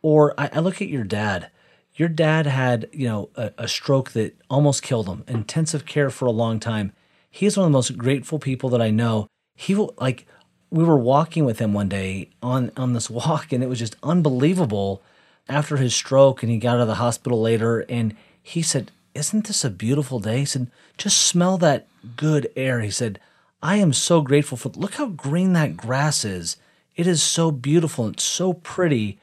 Or 0.00 0.32
I, 0.38 0.50
I 0.52 0.60
look 0.60 0.80
at 0.80 0.88
your 0.88 1.04
dad. 1.04 1.50
Your 1.98 2.08
dad 2.08 2.46
had, 2.46 2.88
you 2.92 3.08
know, 3.08 3.28
a, 3.34 3.50
a 3.58 3.68
stroke 3.68 4.12
that 4.12 4.36
almost 4.48 4.84
killed 4.84 5.08
him, 5.08 5.24
intensive 5.26 5.84
care 5.84 6.10
for 6.10 6.26
a 6.26 6.30
long 6.30 6.60
time. 6.60 6.92
He's 7.28 7.56
one 7.56 7.66
of 7.66 7.72
the 7.72 7.76
most 7.76 7.98
grateful 7.98 8.38
people 8.38 8.70
that 8.70 8.80
I 8.80 8.90
know. 8.90 9.26
He 9.56 9.74
will 9.74 9.94
like 9.98 10.24
we 10.70 10.84
were 10.84 10.96
walking 10.96 11.44
with 11.44 11.58
him 11.58 11.72
one 11.72 11.88
day 11.88 12.30
on 12.40 12.70
on 12.76 12.92
this 12.92 13.10
walk 13.20 13.52
and 13.52 13.62
it 13.62 13.68
was 13.68 13.80
just 13.80 13.96
unbelievable 14.02 15.02
after 15.48 15.76
his 15.76 15.94
stroke 15.94 16.42
and 16.42 16.52
he 16.52 16.58
got 16.58 16.76
out 16.76 16.82
of 16.82 16.88
the 16.88 16.94
hospital 16.94 17.40
later 17.40 17.80
and 17.88 18.14
he 18.40 18.62
said 18.62 18.92
isn't 19.14 19.46
this 19.46 19.64
a 19.64 19.70
beautiful 19.70 20.20
day 20.20 20.40
he 20.40 20.44
said 20.44 20.70
just 20.96 21.18
smell 21.18 21.58
that 21.58 21.88
good 22.16 22.50
air 22.54 22.80
he 22.80 22.90
said 22.90 23.18
i 23.62 23.76
am 23.76 23.92
so 23.92 24.20
grateful 24.20 24.58
for 24.58 24.68
look 24.70 24.94
how 24.94 25.06
green 25.06 25.54
that 25.54 25.76
grass 25.76 26.24
is 26.24 26.56
it 26.96 27.06
is 27.06 27.22
so 27.22 27.50
beautiful 27.50 28.04
and 28.04 28.20
so 28.20 28.52
pretty 28.52 29.18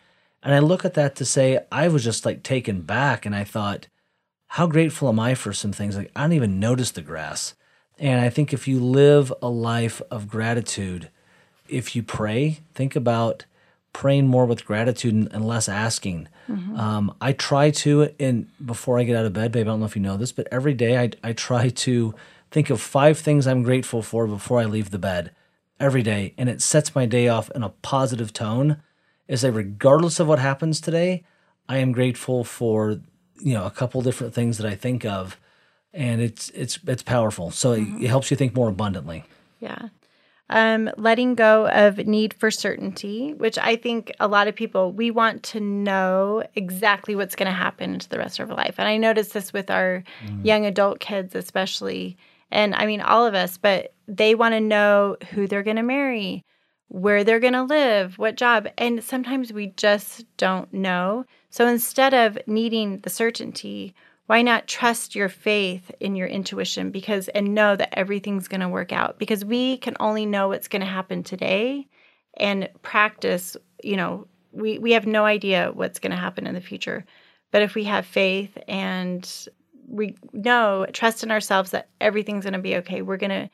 and 0.45 0.53
i 0.53 0.59
look 0.59 0.85
at 0.85 0.93
that 0.93 1.15
to 1.15 1.25
say 1.25 1.59
i 1.71 1.89
was 1.89 2.03
just 2.03 2.25
like 2.25 2.43
taken 2.43 2.81
back 2.81 3.25
and 3.25 3.35
i 3.35 3.43
thought 3.43 3.87
how 4.47 4.65
grateful 4.65 5.09
am 5.09 5.19
i 5.19 5.35
for 5.35 5.51
some 5.51 5.73
things 5.73 5.97
like 5.97 6.11
i 6.15 6.21
don't 6.21 6.33
even 6.33 6.59
notice 6.59 6.91
the 6.91 7.01
grass 7.01 7.53
and 7.99 8.21
i 8.21 8.29
think 8.29 8.53
if 8.53 8.67
you 8.67 8.79
live 8.79 9.33
a 9.41 9.49
life 9.49 10.01
of 10.09 10.29
gratitude 10.29 11.09
if 11.67 11.95
you 11.95 12.03
pray, 12.03 12.59
think 12.73 12.95
about 12.95 13.45
praying 13.93 14.27
more 14.27 14.45
with 14.45 14.65
gratitude 14.65 15.13
and, 15.13 15.31
and 15.31 15.47
less 15.47 15.69
asking. 15.69 16.27
Mm-hmm. 16.49 16.79
Um, 16.79 17.15
I 17.21 17.31
try 17.31 17.71
to, 17.71 18.13
and 18.19 18.47
before 18.63 18.99
I 18.99 19.03
get 19.03 19.15
out 19.15 19.25
of 19.25 19.33
bed, 19.33 19.51
babe, 19.51 19.67
I 19.67 19.69
don't 19.69 19.79
know 19.79 19.85
if 19.85 19.95
you 19.95 20.01
know 20.01 20.17
this, 20.17 20.31
but 20.31 20.47
every 20.51 20.73
day 20.73 20.97
I, 20.97 21.11
I 21.23 21.33
try 21.33 21.69
to 21.69 22.13
think 22.51 22.69
of 22.69 22.81
five 22.81 23.17
things 23.17 23.47
I'm 23.47 23.63
grateful 23.63 24.01
for 24.01 24.27
before 24.27 24.59
I 24.59 24.65
leave 24.65 24.91
the 24.91 24.99
bed 24.99 25.31
every 25.79 26.03
day. 26.03 26.33
And 26.37 26.49
it 26.49 26.61
sets 26.61 26.93
my 26.93 27.05
day 27.05 27.27
off 27.27 27.49
in 27.51 27.63
a 27.63 27.69
positive 27.69 28.33
tone. 28.33 28.81
Is 29.27 29.41
that 29.41 29.51
regardless 29.51 30.19
of 30.19 30.27
what 30.27 30.39
happens 30.39 30.79
today, 30.79 31.23
I 31.67 31.77
am 31.77 31.91
grateful 31.91 32.43
for, 32.43 32.99
you 33.39 33.53
know, 33.53 33.65
a 33.65 33.71
couple 33.71 34.01
different 34.01 34.33
things 34.33 34.57
that 34.57 34.67
I 34.67 34.75
think 34.75 35.05
of. 35.05 35.39
And 35.93 36.21
it's 36.21 36.49
it's 36.49 36.79
it's 36.85 37.03
powerful. 37.03 37.51
So 37.51 37.75
mm-hmm. 37.75 37.97
it, 37.97 38.05
it 38.05 38.07
helps 38.07 38.29
you 38.29 38.37
think 38.37 38.55
more 38.55 38.69
abundantly. 38.69 39.23
Yeah 39.59 39.89
um, 40.49 40.89
letting 40.97 41.35
go 41.35 41.67
of 41.69 41.97
need 41.97 42.33
for 42.33 42.51
certainty, 42.51 43.33
which 43.33 43.57
I 43.57 43.75
think 43.75 44.11
a 44.19 44.27
lot 44.27 44.47
of 44.47 44.55
people, 44.55 44.91
we 44.91 45.09
want 45.09 45.43
to 45.43 45.59
know 45.59 46.43
exactly 46.55 47.15
what's 47.15 47.35
going 47.35 47.47
to 47.47 47.51
happen 47.51 47.97
to 47.99 48.09
the 48.09 48.19
rest 48.19 48.39
of 48.39 48.49
our 48.49 48.55
life. 48.55 48.75
And 48.77 48.87
I 48.87 48.97
notice 48.97 49.29
this 49.29 49.51
with 49.51 49.71
our 49.71 50.03
mm. 50.23 50.45
young 50.45 50.65
adult 50.65 50.99
kids, 50.99 51.33
especially. 51.35 52.17
And 52.51 52.75
I 52.75 52.85
mean, 52.85 53.01
all 53.01 53.25
of 53.25 53.33
us, 53.33 53.57
but 53.57 53.93
they 54.07 54.35
want 54.35 54.53
to 54.53 54.61
know 54.61 55.17
who 55.31 55.47
they're 55.47 55.63
going 55.63 55.77
to 55.77 55.83
marry, 55.83 56.45
where 56.87 57.23
they're 57.23 57.39
going 57.39 57.53
to 57.53 57.63
live, 57.63 58.17
what 58.17 58.35
job. 58.35 58.67
And 58.77 59.03
sometimes 59.03 59.51
we 59.51 59.67
just 59.75 60.25
don't 60.37 60.71
know. 60.73 61.25
So 61.49 61.67
instead 61.67 62.13
of 62.13 62.37
needing 62.47 62.99
the 62.99 63.09
certainty, 63.09 63.95
why 64.27 64.41
not 64.41 64.67
trust 64.67 65.15
your 65.15 65.29
faith 65.29 65.91
in 65.99 66.15
your 66.15 66.27
intuition 66.27 66.91
because 66.91 67.27
and 67.29 67.53
know 67.53 67.75
that 67.75 67.97
everything's 67.97 68.47
going 68.47 68.61
to 68.61 68.69
work 68.69 68.91
out 68.91 69.19
because 69.19 69.45
we 69.45 69.77
can 69.77 69.95
only 69.99 70.25
know 70.25 70.47
what's 70.47 70.67
going 70.67 70.81
to 70.81 70.85
happen 70.85 71.23
today 71.23 71.87
and 72.37 72.69
practice 72.81 73.55
you 73.83 73.95
know 73.95 74.27
we 74.51 74.79
we 74.79 74.91
have 74.93 75.05
no 75.05 75.25
idea 75.25 75.71
what's 75.73 75.99
going 75.99 76.11
to 76.11 76.17
happen 76.17 76.47
in 76.47 76.55
the 76.55 76.61
future 76.61 77.05
but 77.51 77.61
if 77.61 77.75
we 77.75 77.83
have 77.83 78.05
faith 78.05 78.57
and 78.67 79.47
we 79.87 80.15
know 80.33 80.85
trust 80.91 81.23
in 81.23 81.31
ourselves 81.31 81.71
that 81.71 81.89
everything's 82.01 82.43
going 82.45 82.53
to 82.53 82.59
be 82.59 82.77
okay 82.77 83.01
we're 83.01 83.17
going 83.17 83.29
to 83.29 83.49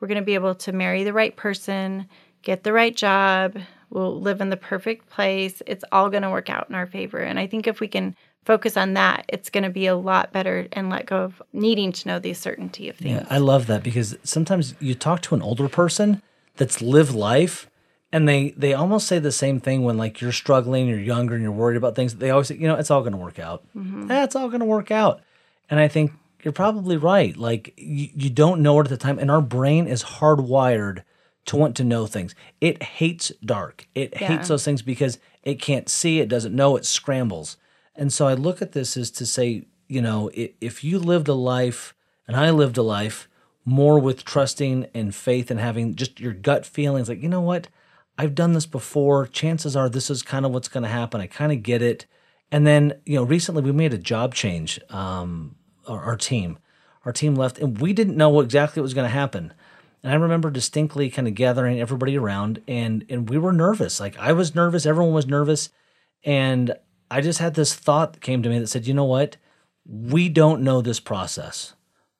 we're 0.00 0.08
going 0.08 0.20
to 0.20 0.24
be 0.24 0.34
able 0.34 0.54
to 0.54 0.72
marry 0.72 1.04
the 1.04 1.12
right 1.12 1.36
person 1.36 2.06
get 2.46 2.62
the 2.62 2.72
right 2.72 2.96
job 2.96 3.58
we'll 3.90 4.20
live 4.20 4.40
in 4.40 4.50
the 4.50 4.56
perfect 4.56 5.08
place 5.10 5.60
it's 5.66 5.84
all 5.90 6.08
going 6.08 6.22
to 6.22 6.30
work 6.30 6.48
out 6.48 6.68
in 6.68 6.74
our 6.74 6.86
favor 6.86 7.18
and 7.18 7.38
i 7.38 7.46
think 7.46 7.66
if 7.66 7.80
we 7.80 7.88
can 7.88 8.14
focus 8.46 8.76
on 8.76 8.94
that, 8.94 9.24
it's 9.28 9.50
going 9.50 9.64
to 9.64 9.70
be 9.70 9.86
a 9.86 9.96
lot 9.96 10.32
better 10.32 10.68
and 10.72 10.88
let 10.88 11.04
go 11.04 11.16
of 11.16 11.42
needing 11.52 11.92
to 11.92 12.08
know 12.08 12.18
the 12.18 12.32
certainty 12.32 12.88
of 12.88 12.96
things. 12.96 13.20
Yeah, 13.20 13.26
I 13.28 13.38
love 13.38 13.66
that 13.66 13.82
because 13.82 14.16
sometimes 14.22 14.74
you 14.78 14.94
talk 14.94 15.20
to 15.22 15.34
an 15.34 15.42
older 15.42 15.68
person 15.68 16.22
that's 16.56 16.80
lived 16.80 17.12
life 17.12 17.68
and 18.12 18.28
they 18.28 18.50
they 18.50 18.72
almost 18.72 19.08
say 19.08 19.18
the 19.18 19.32
same 19.32 19.60
thing 19.60 19.82
when 19.82 19.98
like 19.98 20.20
you're 20.20 20.32
struggling, 20.32 20.86
you're 20.86 20.98
younger 20.98 21.34
and 21.34 21.42
you're 21.42 21.52
worried 21.52 21.76
about 21.76 21.96
things. 21.96 22.14
They 22.14 22.30
always 22.30 22.46
say, 22.46 22.54
you 22.54 22.68
know, 22.68 22.76
it's 22.76 22.90
all 22.90 23.00
going 23.00 23.12
to 23.12 23.18
work 23.18 23.40
out. 23.40 23.64
Mm-hmm. 23.76 24.10
Eh, 24.10 24.24
it's 24.24 24.36
all 24.36 24.48
going 24.48 24.60
to 24.60 24.66
work 24.66 24.92
out. 24.92 25.20
And 25.68 25.80
I 25.80 25.88
think 25.88 26.12
you're 26.44 26.52
probably 26.52 26.96
right. 26.96 27.36
Like 27.36 27.74
you, 27.76 28.08
you 28.14 28.30
don't 28.30 28.62
know 28.62 28.78
it 28.78 28.84
at 28.84 28.90
the 28.90 28.96
time 28.96 29.18
and 29.18 29.30
our 29.30 29.42
brain 29.42 29.88
is 29.88 30.04
hardwired 30.04 31.02
to 31.46 31.56
want 31.56 31.76
to 31.76 31.84
know 31.84 32.06
things. 32.06 32.34
It 32.60 32.82
hates 32.82 33.32
dark. 33.44 33.86
It 33.94 34.12
yeah. 34.12 34.28
hates 34.28 34.48
those 34.48 34.64
things 34.64 34.82
because 34.82 35.18
it 35.42 35.60
can't 35.60 35.88
see, 35.88 36.20
it 36.20 36.28
doesn't 36.28 36.54
know, 36.54 36.76
it 36.76 36.84
scrambles. 36.84 37.56
And 37.94 38.12
so 38.12 38.26
I 38.26 38.34
look 38.34 38.60
at 38.60 38.72
this 38.72 38.96
as 38.96 39.10
to 39.12 39.26
say, 39.26 39.66
you 39.88 40.02
know, 40.02 40.30
if 40.34 40.82
you 40.84 40.98
lived 40.98 41.28
a 41.28 41.34
life 41.34 41.94
and 42.26 42.36
I 42.36 42.50
lived 42.50 42.76
a 42.76 42.82
life 42.82 43.28
more 43.64 43.98
with 43.98 44.24
trusting 44.24 44.88
and 44.92 45.14
faith 45.14 45.50
and 45.50 45.60
having 45.60 45.94
just 45.94 46.20
your 46.20 46.32
gut 46.32 46.66
feelings, 46.66 47.08
like, 47.08 47.22
you 47.22 47.28
know 47.28 47.40
what, 47.40 47.68
I've 48.18 48.34
done 48.34 48.52
this 48.52 48.66
before. 48.66 49.26
Chances 49.26 49.76
are 49.76 49.88
this 49.88 50.10
is 50.10 50.22
kind 50.22 50.44
of 50.44 50.52
what's 50.52 50.68
going 50.68 50.82
to 50.82 50.88
happen. 50.88 51.20
I 51.20 51.26
kind 51.26 51.52
of 51.52 51.62
get 51.62 51.80
it. 51.80 52.06
And 52.50 52.66
then, 52.66 52.94
you 53.04 53.16
know, 53.16 53.22
recently 53.22 53.62
we 53.62 53.72
made 53.72 53.94
a 53.94 53.98
job 53.98 54.34
change, 54.34 54.80
um, 54.90 55.54
our, 55.86 56.02
our 56.02 56.16
team. 56.16 56.58
Our 57.04 57.12
team 57.12 57.36
left 57.36 57.60
and 57.60 57.80
we 57.80 57.92
didn't 57.92 58.16
know 58.16 58.40
exactly 58.40 58.80
what 58.80 58.86
was 58.86 58.94
going 58.94 59.08
to 59.08 59.10
happen. 59.16 59.52
And 60.06 60.14
I 60.14 60.18
remember 60.18 60.52
distinctly 60.52 61.10
kind 61.10 61.26
of 61.26 61.34
gathering 61.34 61.80
everybody 61.80 62.16
around 62.16 62.62
and 62.68 63.04
and 63.08 63.28
we 63.28 63.38
were 63.38 63.52
nervous. 63.52 63.98
Like 63.98 64.16
I 64.18 64.32
was 64.34 64.54
nervous, 64.54 64.86
everyone 64.86 65.12
was 65.12 65.26
nervous. 65.26 65.70
And 66.22 66.76
I 67.10 67.20
just 67.20 67.40
had 67.40 67.54
this 67.54 67.74
thought 67.74 68.12
that 68.12 68.22
came 68.22 68.40
to 68.44 68.48
me 68.48 68.60
that 68.60 68.68
said, 68.68 68.86
you 68.86 68.94
know 68.94 69.02
what? 69.04 69.36
We 69.84 70.28
don't 70.28 70.62
know 70.62 70.80
this 70.80 71.00
process, 71.00 71.74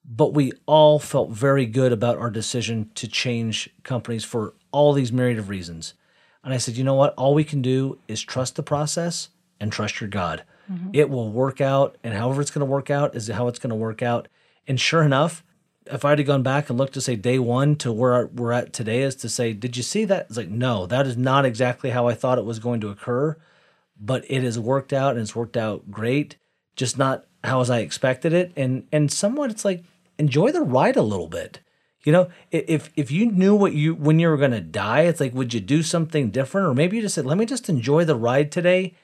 but 0.04 0.34
we 0.34 0.50
all 0.66 0.98
felt 0.98 1.30
very 1.30 1.64
good 1.64 1.92
about 1.92 2.18
our 2.18 2.28
decision 2.28 2.90
to 2.96 3.06
change 3.06 3.70
companies 3.84 4.24
for 4.24 4.54
all 4.72 4.92
these 4.92 5.12
myriad 5.12 5.38
of 5.38 5.48
reasons. 5.48 5.94
And 6.42 6.52
I 6.52 6.56
said, 6.56 6.76
you 6.76 6.82
know 6.82 6.94
what? 6.94 7.14
All 7.14 7.34
we 7.34 7.44
can 7.44 7.62
do 7.62 8.00
is 8.08 8.20
trust 8.20 8.56
the 8.56 8.64
process 8.64 9.28
and 9.60 9.70
trust 9.70 10.00
your 10.00 10.10
God. 10.10 10.42
Mm-hmm. 10.68 10.90
It 10.92 11.08
will 11.08 11.30
work 11.30 11.60
out, 11.60 11.98
and 12.02 12.14
however 12.14 12.40
it's 12.40 12.50
going 12.50 12.66
to 12.66 12.72
work 12.72 12.90
out 12.90 13.14
is 13.14 13.28
how 13.28 13.46
it's 13.46 13.60
going 13.60 13.70
to 13.70 13.76
work 13.76 14.02
out. 14.02 14.26
And 14.66 14.80
sure 14.80 15.04
enough, 15.04 15.44
if 15.90 16.04
I 16.04 16.10
had 16.10 16.26
gone 16.26 16.42
back 16.42 16.68
and 16.68 16.78
looked 16.78 16.94
to 16.94 17.00
say 17.00 17.16
day 17.16 17.38
one 17.38 17.76
to 17.76 17.92
where 17.92 18.26
we're 18.26 18.52
at 18.52 18.72
today, 18.72 19.02
is 19.02 19.14
to 19.16 19.28
say, 19.28 19.52
did 19.52 19.76
you 19.76 19.82
see 19.82 20.04
that? 20.04 20.26
It's 20.28 20.36
like, 20.36 20.48
no, 20.48 20.86
that 20.86 21.06
is 21.06 21.16
not 21.16 21.44
exactly 21.44 21.90
how 21.90 22.08
I 22.08 22.14
thought 22.14 22.38
it 22.38 22.44
was 22.44 22.58
going 22.58 22.80
to 22.80 22.88
occur 22.88 23.36
but 24.00 24.24
it 24.28 24.42
has 24.42 24.58
worked 24.58 24.92
out 24.92 25.12
and 25.12 25.20
it's 25.20 25.36
worked 25.36 25.56
out 25.56 25.90
great. 25.90 26.36
Just 26.74 26.98
not 26.98 27.24
how 27.44 27.60
as 27.60 27.70
I 27.70 27.78
expected 27.78 28.32
it, 28.32 28.52
and 28.56 28.86
and 28.92 29.10
somewhat 29.10 29.50
it's 29.50 29.64
like 29.64 29.84
enjoy 30.18 30.52
the 30.52 30.60
ride 30.60 30.96
a 30.96 31.02
little 31.02 31.28
bit. 31.28 31.60
You 32.04 32.12
know, 32.12 32.28
if 32.50 32.90
if 32.96 33.10
you 33.10 33.30
knew 33.30 33.54
what 33.54 33.72
you 33.72 33.94
when 33.94 34.18
you 34.18 34.28
were 34.28 34.36
going 34.36 34.50
to 34.50 34.60
die, 34.60 35.02
it's 35.02 35.20
like 35.20 35.34
would 35.34 35.54
you 35.54 35.60
do 35.60 35.82
something 35.82 36.30
different, 36.30 36.68
or 36.68 36.74
maybe 36.74 36.96
you 36.96 37.02
just 37.02 37.14
said, 37.14 37.26
let 37.26 37.38
me 37.38 37.46
just 37.46 37.68
enjoy 37.68 38.04
the 38.04 38.14
ride 38.14 38.52
today, 38.52 38.94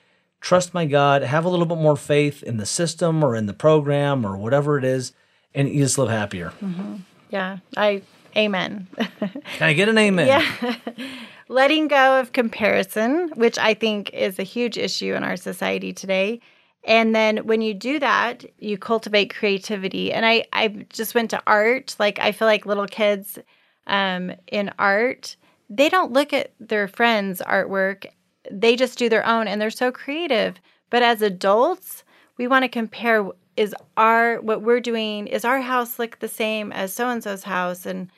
trust 0.41 0.75
my 0.75 0.85
God, 0.85 1.23
have 1.23 1.45
a 1.45 1.49
little 1.49 1.67
bit 1.67 1.79
more 1.79 1.97
faith 1.97 2.43
in 2.43 2.59
the 2.59 2.67
system 2.67 3.25
or 3.25 3.35
in 3.35 3.47
the 3.47 3.55
program 3.55 4.27
or 4.27 4.37
whatever 4.37 4.77
it 4.77 4.85
is, 4.85 5.13
and 5.55 5.69
you 5.69 5.83
just 5.83 5.99
live 5.99 6.09
happier. 6.09 6.53
Mm-hmm. 6.63 6.97
Yeah, 7.31 7.59
I 7.77 8.03
amen. 8.37 8.89
Can 9.19 9.43
I 9.61 9.73
get 9.73 9.89
an 9.89 9.99
amen? 9.99 10.27
Yeah 10.29 10.77
letting 11.53 11.87
go 11.87 12.19
of 12.19 12.33
comparison, 12.33 13.31
which 13.35 13.59
I 13.59 13.75
think 13.75 14.11
is 14.15 14.39
a 14.39 14.43
huge 14.43 14.79
issue 14.79 15.15
in 15.15 15.23
our 15.23 15.37
society 15.37 15.93
today. 15.93 16.41
And 16.85 17.15
then 17.15 17.39
when 17.47 17.61
you 17.61 17.75
do 17.75 17.99
that, 18.01 18.45
you 18.59 18.79
cultivate 18.79 19.35
creativity. 19.35 20.13
And 20.13 20.25
I, 20.25 20.47
I 20.53 20.69
just 20.89 21.15
went 21.15 21.31
to 21.31 21.43
art. 21.47 21.95
Like 21.99 22.19
I 22.19 22.33
feel 22.33 22.49
like 22.49 22.65
little 22.65 22.87
kids 22.87 23.39
um, 23.87 24.33
in 24.47 24.73
art, 24.79 25.37
they 25.69 25.91
don't 25.91 26.13
look 26.13 26.33
at 26.33 26.53
their 26.59 26.89
friends' 26.89 27.43
artwork. 27.43 28.07
They 28.51 28.75
just 28.75 28.99
do 28.99 29.11
their 29.11 29.27
own 29.27 29.47
and 29.47 29.61
they're 29.61 29.71
so 29.71 29.93
creative. 29.93 30.57
But 30.89 31.03
as 31.03 31.21
adults, 31.21 32.03
we 32.39 32.47
want 32.47 32.65
to 32.65 32.69
compare 32.69 33.29
is 33.57 33.75
our 33.97 34.41
what 34.41 34.63
we're 34.63 34.81
doing, 34.81 35.27
is 35.27 35.45
our 35.45 35.61
house 35.61 35.99
look 35.99 36.19
the 36.19 36.29
same 36.29 36.73
as 36.73 36.93
so 36.93 37.09
and 37.09 37.23
so's 37.23 37.45
house? 37.45 37.87
And 37.87 38.11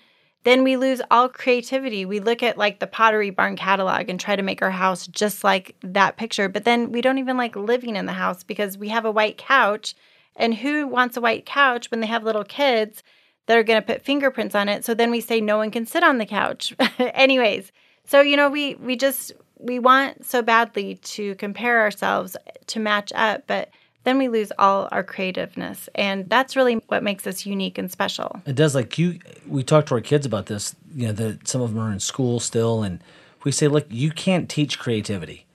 then 0.45 0.63
we 0.63 0.77
lose 0.77 1.01
all 1.11 1.29
creativity. 1.29 2.05
We 2.05 2.21
look 2.21 2.43
at 2.43 2.59
like 2.59 2.79
the 2.79 2.87
Pottery 2.87 3.31
Barn 3.31 3.57
catalog 3.57 4.09
and 4.09 4.21
try 4.21 4.37
to 4.37 4.43
make 4.43 4.63
our 4.63 4.71
house 4.71 5.07
just 5.07 5.43
like 5.43 5.75
that 5.83 6.17
picture, 6.17 6.49
but 6.49 6.65
then 6.65 6.93
we 6.93 7.01
don't 7.01 7.19
even 7.19 7.37
like 7.37 7.57
living 7.57 7.97
in 7.97 8.07
the 8.07 8.13
house 8.13 8.43
because 8.43 8.79
we 8.79 8.89
have 8.91 9.05
a 9.05 9.11
white 9.11 9.39
couch. 9.39 9.95
And 10.37 10.55
who 10.55 10.87
wants 10.87 11.17
a 11.17 11.21
white 11.21 11.47
couch 11.47 11.91
when 11.91 12.01
they 12.01 12.09
have 12.09 12.25
little 12.25 12.45
kids 12.45 13.05
that 13.47 13.57
are 13.57 13.63
going 13.63 13.81
to 13.81 13.87
put 13.87 14.03
fingerprints 14.03 14.55
on 14.55 14.69
it? 14.69 14.85
So 14.85 14.93
then 14.93 15.11
we 15.11 15.21
say 15.21 15.41
no 15.41 15.57
one 15.57 15.71
can 15.71 15.87
sit 15.87 16.03
on 16.03 16.19
the 16.19 16.27
couch. 16.27 16.75
Anyways, 16.99 17.71
so 18.05 18.21
you 18.21 18.37
know 18.37 18.51
we 18.51 18.75
we 18.75 18.97
just 18.97 19.33
we 19.59 19.79
want 19.79 20.27
so 20.27 20.43
badly 20.43 20.97
to 20.97 21.35
compare 21.37 21.81
ourselves 21.81 22.37
to 22.67 22.81
match 22.81 23.13
up, 23.15 23.45
but 23.47 23.71
then 24.05 24.19
we 24.19 24.29
lose 24.29 24.53
all 24.59 24.89
our 24.93 25.03
creativeness. 25.03 25.89
And 25.95 26.29
that's 26.29 26.57
really 26.57 26.75
what 26.87 27.03
makes 27.03 27.27
us 27.27 27.45
unique 27.45 27.79
and 27.79 27.91
special. 27.91 28.41
It 28.47 28.55
does. 28.55 28.75
Like 28.75 28.99
you, 28.99 29.19
we 29.49 29.63
talked 29.63 29.89
to 29.89 29.95
our 29.95 30.01
kids 30.01 30.25
about 30.25 30.47
this, 30.47 30.77
you 30.95 31.09
know, 31.09 31.13
that 31.13 31.49
some 31.49 31.61
of 31.61 31.75
them 31.75 31.83
are 31.83 31.93
in 31.93 32.01
school 32.01 32.39
still. 32.39 32.83
And 32.83 33.01
we 33.45 33.53
say, 33.53 33.67
look, 33.67 33.87
you 33.91 34.11
can't 34.11 34.49
teach 34.49 34.79
creativity. 34.79 35.47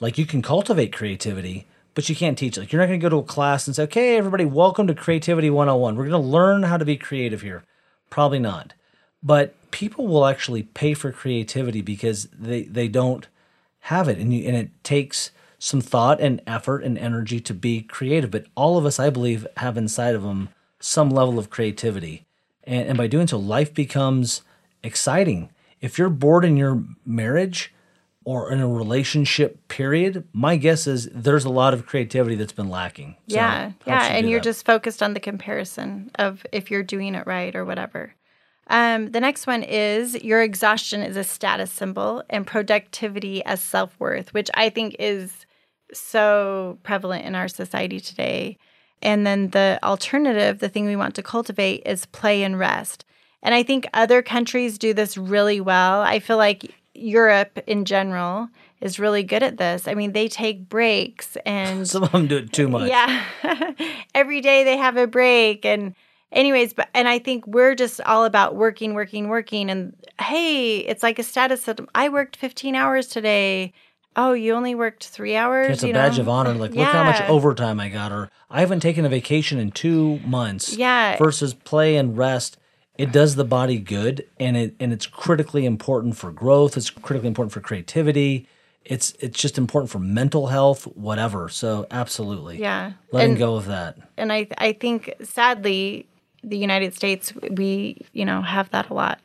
Like 0.00 0.18
you 0.18 0.26
can 0.26 0.42
cultivate 0.42 0.92
creativity, 0.92 1.66
but 1.94 2.08
you 2.08 2.14
can't 2.14 2.38
teach. 2.38 2.56
Like 2.56 2.72
you're 2.72 2.80
not 2.80 2.86
going 2.86 3.00
to 3.00 3.04
go 3.04 3.08
to 3.10 3.18
a 3.18 3.22
class 3.22 3.66
and 3.66 3.74
say, 3.74 3.82
okay, 3.84 4.16
everybody, 4.16 4.44
welcome 4.44 4.86
to 4.86 4.94
Creativity 4.94 5.50
101. 5.50 5.96
We're 5.96 6.08
going 6.08 6.22
to 6.22 6.28
learn 6.28 6.62
how 6.64 6.76
to 6.76 6.84
be 6.84 6.96
creative 6.96 7.42
here. 7.42 7.64
Probably 8.10 8.38
not. 8.38 8.74
But 9.22 9.54
people 9.70 10.06
will 10.06 10.26
actually 10.26 10.62
pay 10.62 10.94
for 10.94 11.10
creativity 11.10 11.80
because 11.80 12.24
they, 12.26 12.64
they 12.64 12.88
don't 12.88 13.26
have 13.80 14.08
it. 14.08 14.18
And, 14.18 14.32
you, 14.32 14.46
and 14.46 14.56
it 14.56 14.70
takes 14.84 15.30
some 15.58 15.80
thought 15.80 16.20
and 16.20 16.40
effort 16.46 16.84
and 16.84 16.98
energy 16.98 17.40
to 17.40 17.54
be 17.54 17.82
creative. 17.82 18.30
But 18.30 18.46
all 18.54 18.78
of 18.78 18.86
us, 18.86 18.98
I 18.98 19.10
believe, 19.10 19.46
have 19.58 19.76
inside 19.76 20.14
of 20.14 20.22
them 20.22 20.50
some 20.80 21.10
level 21.10 21.38
of 21.38 21.50
creativity. 21.50 22.26
And, 22.64 22.88
and 22.88 22.98
by 22.98 23.06
doing 23.06 23.26
so, 23.26 23.38
life 23.38 23.72
becomes 23.72 24.42
exciting. 24.82 25.50
If 25.80 25.98
you're 25.98 26.10
bored 26.10 26.44
in 26.44 26.56
your 26.56 26.82
marriage, 27.04 27.72
or 28.26 28.50
in 28.50 28.60
a 28.60 28.66
relationship 28.66 29.68
period, 29.68 30.26
my 30.32 30.56
guess 30.56 30.88
is 30.88 31.08
there's 31.14 31.44
a 31.44 31.48
lot 31.48 31.72
of 31.72 31.86
creativity 31.86 32.34
that's 32.34 32.52
been 32.52 32.68
lacking. 32.68 33.14
So 33.28 33.36
yeah, 33.36 33.70
yeah, 33.86 34.06
and 34.06 34.28
you're 34.28 34.40
that. 34.40 34.44
just 34.44 34.66
focused 34.66 35.00
on 35.00 35.14
the 35.14 35.20
comparison 35.20 36.10
of 36.16 36.44
if 36.50 36.68
you're 36.68 36.82
doing 36.82 37.14
it 37.14 37.24
right 37.24 37.54
or 37.54 37.64
whatever. 37.64 38.15
Um, 38.68 39.12
the 39.12 39.20
next 39.20 39.46
one 39.46 39.62
is 39.62 40.14
your 40.24 40.42
exhaustion 40.42 41.02
is 41.02 41.16
a 41.16 41.24
status 41.24 41.70
symbol 41.70 42.22
and 42.28 42.46
productivity 42.46 43.44
as 43.44 43.60
self 43.60 43.98
worth, 44.00 44.34
which 44.34 44.50
I 44.54 44.70
think 44.70 44.96
is 44.98 45.46
so 45.92 46.78
prevalent 46.82 47.24
in 47.24 47.34
our 47.34 47.48
society 47.48 48.00
today. 48.00 48.58
And 49.02 49.26
then 49.26 49.50
the 49.50 49.78
alternative, 49.82 50.58
the 50.58 50.68
thing 50.68 50.86
we 50.86 50.96
want 50.96 51.14
to 51.16 51.22
cultivate, 51.22 51.82
is 51.86 52.06
play 52.06 52.42
and 52.42 52.58
rest. 52.58 53.04
And 53.42 53.54
I 53.54 53.62
think 53.62 53.86
other 53.94 54.22
countries 54.22 54.78
do 54.78 54.92
this 54.92 55.16
really 55.16 55.60
well. 55.60 56.00
I 56.00 56.18
feel 56.18 56.38
like 56.38 56.74
Europe 56.94 57.60
in 57.66 57.84
general 57.84 58.48
is 58.80 58.98
really 58.98 59.22
good 59.22 59.42
at 59.42 59.58
this. 59.58 59.86
I 59.86 59.94
mean, 59.94 60.12
they 60.12 60.28
take 60.28 60.68
breaks 60.68 61.36
and 61.46 61.86
some 61.88 62.02
of 62.02 62.12
them 62.12 62.26
do 62.26 62.38
it 62.38 62.52
too 62.52 62.68
much. 62.68 62.88
Yeah. 62.88 63.22
Every 64.14 64.40
day 64.40 64.64
they 64.64 64.76
have 64.76 64.96
a 64.96 65.06
break 65.06 65.64
and 65.64 65.94
anyways, 66.32 66.74
but 66.74 66.88
and 66.94 67.08
I 67.08 67.18
think 67.18 67.46
we're 67.46 67.74
just 67.74 68.00
all 68.02 68.24
about 68.24 68.56
working, 68.56 68.94
working, 68.94 69.28
working 69.28 69.70
and 69.70 69.94
hey, 70.20 70.78
it's 70.78 71.02
like 71.02 71.18
a 71.18 71.22
status 71.22 71.64
that 71.64 71.80
I 71.94 72.08
worked 72.08 72.36
15 72.36 72.74
hours 72.74 73.08
today. 73.08 73.72
Oh, 74.18 74.32
you 74.32 74.54
only 74.54 74.74
worked 74.74 75.08
three 75.08 75.36
hours? 75.36 75.68
It's 75.68 75.84
a 75.84 75.92
badge 75.92 76.16
know? 76.16 76.22
of 76.22 76.28
honor. 76.30 76.54
Like, 76.54 76.74
yeah. 76.74 76.84
look 76.84 76.92
how 76.92 77.04
much 77.04 77.20
overtime 77.28 77.78
I 77.78 77.90
got, 77.90 78.12
or 78.12 78.30
I 78.48 78.60
haven't 78.60 78.80
taken 78.80 79.04
a 79.04 79.10
vacation 79.10 79.58
in 79.58 79.72
two 79.72 80.20
months. 80.20 80.74
Yeah. 80.74 81.18
Versus 81.18 81.52
play 81.52 81.96
and 81.96 82.16
rest 82.16 82.56
it 82.98 83.12
does 83.12 83.34
the 83.34 83.44
body 83.44 83.78
good 83.78 84.26
and 84.38 84.56
it 84.56 84.74
and 84.80 84.92
it's 84.92 85.06
critically 85.06 85.64
important 85.64 86.16
for 86.16 86.30
growth 86.30 86.76
it's 86.76 86.90
critically 86.90 87.28
important 87.28 87.52
for 87.52 87.60
creativity 87.60 88.48
it's 88.84 89.12
it's 89.20 89.38
just 89.38 89.58
important 89.58 89.90
for 89.90 89.98
mental 89.98 90.46
health 90.48 90.84
whatever 90.96 91.48
so 91.48 91.86
absolutely 91.90 92.58
yeah 92.58 92.92
letting 93.12 93.32
and, 93.32 93.38
go 93.38 93.56
of 93.56 93.66
that 93.66 93.98
and 94.16 94.32
i 94.32 94.46
i 94.58 94.72
think 94.72 95.12
sadly 95.22 96.06
the 96.46 96.56
united 96.56 96.94
states 96.94 97.32
we 97.50 98.00
you 98.12 98.24
know 98.24 98.40
have 98.40 98.70
that 98.70 98.88
a 98.88 98.94
lot 98.94 99.20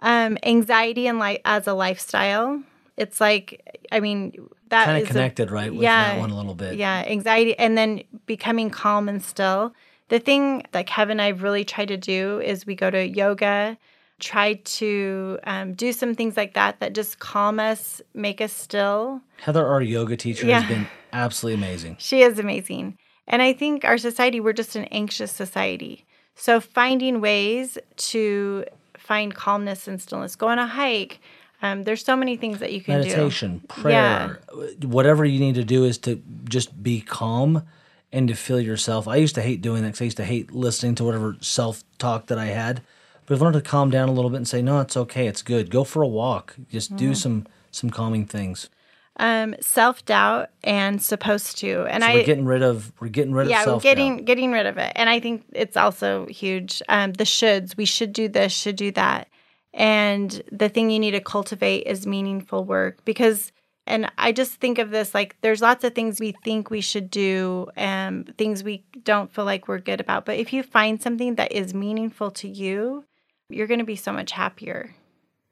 um 0.00 0.36
anxiety 0.42 1.06
and 1.06 1.18
like 1.18 1.40
as 1.44 1.66
a 1.66 1.72
lifestyle 1.72 2.62
it's 2.96 3.20
like 3.20 3.80
i 3.92 4.00
mean 4.00 4.32
that 4.68 4.84
kind 4.84 5.02
of 5.02 5.08
connected 5.08 5.48
a, 5.48 5.52
right 5.52 5.72
with 5.72 5.82
yeah, 5.82 6.14
that 6.14 6.20
one 6.20 6.30
a 6.30 6.36
little 6.36 6.54
bit 6.54 6.74
yeah 6.74 7.02
anxiety 7.06 7.58
and 7.58 7.78
then 7.78 8.02
becoming 8.26 8.68
calm 8.68 9.08
and 9.08 9.22
still 9.22 9.72
the 10.08 10.18
thing 10.18 10.64
that 10.72 10.86
Kevin 10.86 11.20
and 11.20 11.22
I 11.22 11.28
really 11.28 11.64
try 11.64 11.84
to 11.84 11.96
do 11.96 12.40
is 12.40 12.66
we 12.66 12.74
go 12.74 12.90
to 12.90 13.06
yoga, 13.06 13.76
try 14.20 14.54
to 14.54 15.38
um, 15.44 15.74
do 15.74 15.92
some 15.92 16.14
things 16.14 16.36
like 16.36 16.54
that 16.54 16.80
that 16.80 16.94
just 16.94 17.18
calm 17.18 17.58
us, 17.58 18.00
make 18.14 18.40
us 18.40 18.52
still. 18.52 19.20
Heather, 19.38 19.66
our 19.66 19.82
yoga 19.82 20.16
teacher, 20.16 20.46
yeah. 20.46 20.60
has 20.60 20.68
been 20.68 20.86
absolutely 21.12 21.60
amazing. 21.60 21.96
She 21.98 22.22
is 22.22 22.38
amazing. 22.38 22.98
And 23.26 23.42
I 23.42 23.52
think 23.52 23.84
our 23.84 23.98
society, 23.98 24.38
we're 24.38 24.52
just 24.52 24.76
an 24.76 24.84
anxious 24.86 25.32
society. 25.32 26.06
So 26.36 26.60
finding 26.60 27.20
ways 27.20 27.78
to 27.96 28.64
find 28.96 29.34
calmness 29.34 29.88
and 29.88 30.00
stillness, 30.00 30.36
go 30.36 30.48
on 30.48 30.58
a 30.58 30.66
hike. 30.66 31.20
Um, 31.62 31.84
there's 31.84 32.04
so 32.04 32.14
many 32.14 32.36
things 32.36 32.58
that 32.58 32.72
you 32.72 32.82
can 32.82 32.98
Meditation, 32.98 33.16
do. 33.16 33.22
Meditation, 33.24 33.60
prayer, 33.68 34.40
yeah. 34.54 34.86
whatever 34.86 35.24
you 35.24 35.40
need 35.40 35.54
to 35.54 35.64
do 35.64 35.84
is 35.84 35.96
to 35.98 36.22
just 36.44 36.82
be 36.82 37.00
calm 37.00 37.62
and 38.12 38.28
to 38.28 38.34
feel 38.34 38.60
yourself. 38.60 39.08
I 39.08 39.16
used 39.16 39.34
to 39.36 39.42
hate 39.42 39.62
doing 39.62 39.82
that 39.82 39.88
because 39.88 40.02
I 40.02 40.04
used 40.04 40.16
to 40.18 40.24
hate 40.24 40.52
listening 40.52 40.94
to 40.96 41.04
whatever 41.04 41.36
self 41.40 41.82
talk 41.98 42.26
that 42.26 42.38
I 42.38 42.46
had. 42.46 42.82
But 43.24 43.34
I've 43.34 43.40
learned 43.40 43.54
to 43.54 43.62
calm 43.62 43.90
down 43.90 44.08
a 44.08 44.12
little 44.12 44.30
bit 44.30 44.36
and 44.36 44.46
say, 44.46 44.62
no, 44.62 44.80
it's 44.80 44.96
okay, 44.96 45.26
it's 45.26 45.42
good. 45.42 45.70
Go 45.70 45.82
for 45.82 46.02
a 46.02 46.06
walk. 46.06 46.54
Just 46.70 46.92
mm. 46.92 46.98
do 46.98 47.14
some 47.14 47.46
some 47.70 47.90
calming 47.90 48.26
things. 48.26 48.68
Um, 49.18 49.54
self 49.60 50.04
doubt 50.04 50.50
and 50.62 51.02
supposed 51.02 51.56
to, 51.58 51.86
and 51.86 52.02
so 52.02 52.08
I 52.10 52.14
we're 52.16 52.24
getting 52.24 52.44
rid 52.44 52.62
of 52.62 52.92
we're 53.00 53.08
getting 53.08 53.32
rid 53.32 53.48
yeah, 53.48 53.60
of 53.60 53.64
self 53.64 53.82
getting 53.82 54.26
getting 54.26 54.52
rid 54.52 54.66
of 54.66 54.76
it, 54.76 54.92
and 54.94 55.08
I 55.08 55.20
think 55.20 55.44
it's 55.54 55.76
also 55.76 56.26
huge. 56.26 56.82
Um, 56.90 57.14
the 57.14 57.24
shoulds, 57.24 57.78
we 57.78 57.86
should 57.86 58.12
do 58.12 58.28
this, 58.28 58.52
should 58.52 58.76
do 58.76 58.90
that, 58.92 59.28
and 59.72 60.42
the 60.52 60.68
thing 60.68 60.90
you 60.90 60.98
need 60.98 61.12
to 61.12 61.20
cultivate 61.20 61.86
is 61.86 62.06
meaningful 62.06 62.64
work 62.64 63.02
because 63.06 63.52
and 63.86 64.10
I 64.18 64.32
just 64.32 64.54
think 64.54 64.78
of 64.78 64.90
this 64.90 65.14
like 65.14 65.36
there's 65.42 65.62
lots 65.62 65.84
of 65.84 65.94
things 65.94 66.18
we 66.18 66.32
think 66.44 66.70
we 66.70 66.80
should 66.80 67.10
do 67.10 67.68
and 67.76 68.34
things 68.36 68.64
we 68.64 68.84
don't 69.04 69.32
feel 69.32 69.44
like 69.44 69.68
we're 69.68 69.78
good 69.78 70.00
about. 70.00 70.24
But 70.24 70.38
if 70.38 70.52
you 70.52 70.62
find 70.62 71.00
something 71.00 71.36
that 71.36 71.52
is 71.52 71.72
meaningful 71.72 72.32
to 72.32 72.48
you, 72.48 73.04
you're 73.48 73.68
going 73.68 73.78
to 73.78 73.86
be 73.86 73.96
so 73.96 74.12
much 74.12 74.32
happier. 74.32 74.94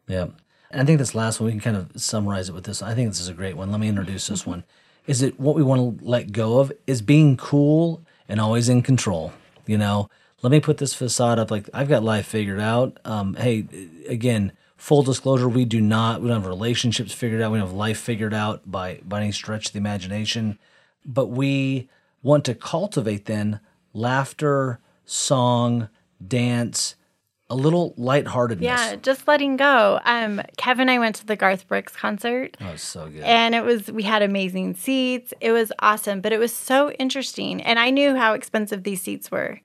Yeah. 0.09 0.27
And 0.75 0.83
I 0.83 0.85
think 0.85 0.99
this 0.99 1.15
last 1.15 1.39
one, 1.39 1.47
we 1.47 1.53
can 1.53 1.61
kind 1.61 1.77
of 1.77 2.03
summarize 2.03 2.49
it 2.49 2.53
with 2.53 2.65
this. 2.65 2.83
I 2.83 2.95
think 2.95 3.09
this 3.09 3.21
is 3.21 3.29
a 3.29 3.33
great 3.33 3.57
one. 3.57 3.71
Let 3.71 3.79
me 3.79 3.87
introduce 3.87 4.27
this 4.27 4.45
one. 4.45 4.65
Is 5.07 5.23
it 5.23 5.39
what 5.39 5.55
we 5.55 5.63
want 5.63 6.01
to 6.01 6.05
let 6.05 6.33
go 6.33 6.59
of 6.59 6.73
is 6.89 7.01
being 7.01 7.37
cool 7.37 8.05
and 8.29 8.41
always 8.41 8.69
in 8.69 8.83
control. 8.83 9.33
You 9.67 9.79
know, 9.79 10.11
let 10.43 10.51
me 10.51 10.59
put 10.59 10.79
this 10.79 10.93
facade 10.93 11.39
up 11.39 11.51
like 11.51 11.71
I've 11.73 11.89
got 11.89 12.03
life 12.03 12.27
figured 12.27 12.59
out. 12.59 12.99
Um, 13.05 13.35
hey, 13.35 13.67
again, 14.09 14.53
full 14.77 15.03
disclosure, 15.03 15.49
we 15.49 15.65
do 15.65 15.81
not. 15.81 16.21
We 16.21 16.29
don't 16.29 16.43
have 16.43 16.47
relationships 16.47 17.13
figured 17.13 17.41
out. 17.41 17.53
We 17.53 17.59
don't 17.59 17.69
have 17.69 17.77
life 17.77 17.99
figured 17.99 18.35
out 18.35 18.69
by 18.69 19.01
by 19.05 19.21
any 19.21 19.33
stretch 19.33 19.67
of 19.67 19.73
the 19.73 19.79
imagination. 19.79 20.59
But 21.05 21.27
we 21.27 21.89
want 22.21 22.45
to 22.47 22.55
cultivate 22.55 23.27
then 23.27 23.61
laughter, 23.93 24.81
song, 25.05 25.89
dance, 26.27 26.97
a 27.55 27.57
little 27.57 27.95
lightheartedness. 27.97 28.65
Yeah, 28.65 28.97
just 28.97 29.29
letting 29.29 29.57
go. 29.57 30.01
Um, 30.05 30.43
Kevin 30.57 30.83
and 30.83 30.91
I 30.91 30.99
went 30.99 31.17
to 31.17 31.27
the 31.27 31.37
Garth 31.37 31.69
Brooks 31.69 31.95
concert. 31.95 32.57
Oh, 32.61 32.77
so 32.77 33.09
good. 33.09 33.23
And 33.23 33.55
it 33.55 33.65
was 33.65 33.91
we 33.91 34.03
had 34.03 34.23
amazing 34.23 34.75
seats. 34.75 35.33
It 35.41 35.53
was 35.53 35.73
awesome, 35.79 36.21
but 36.21 36.33
it 36.33 36.39
was 36.39 36.53
so 36.53 36.91
interesting. 36.93 37.63
And 37.63 37.79
I 37.79 37.91
knew 37.91 38.17
how 38.17 38.35
expensive 38.35 38.83
these 38.83 39.03
seats 39.03 39.31
were 39.31 39.61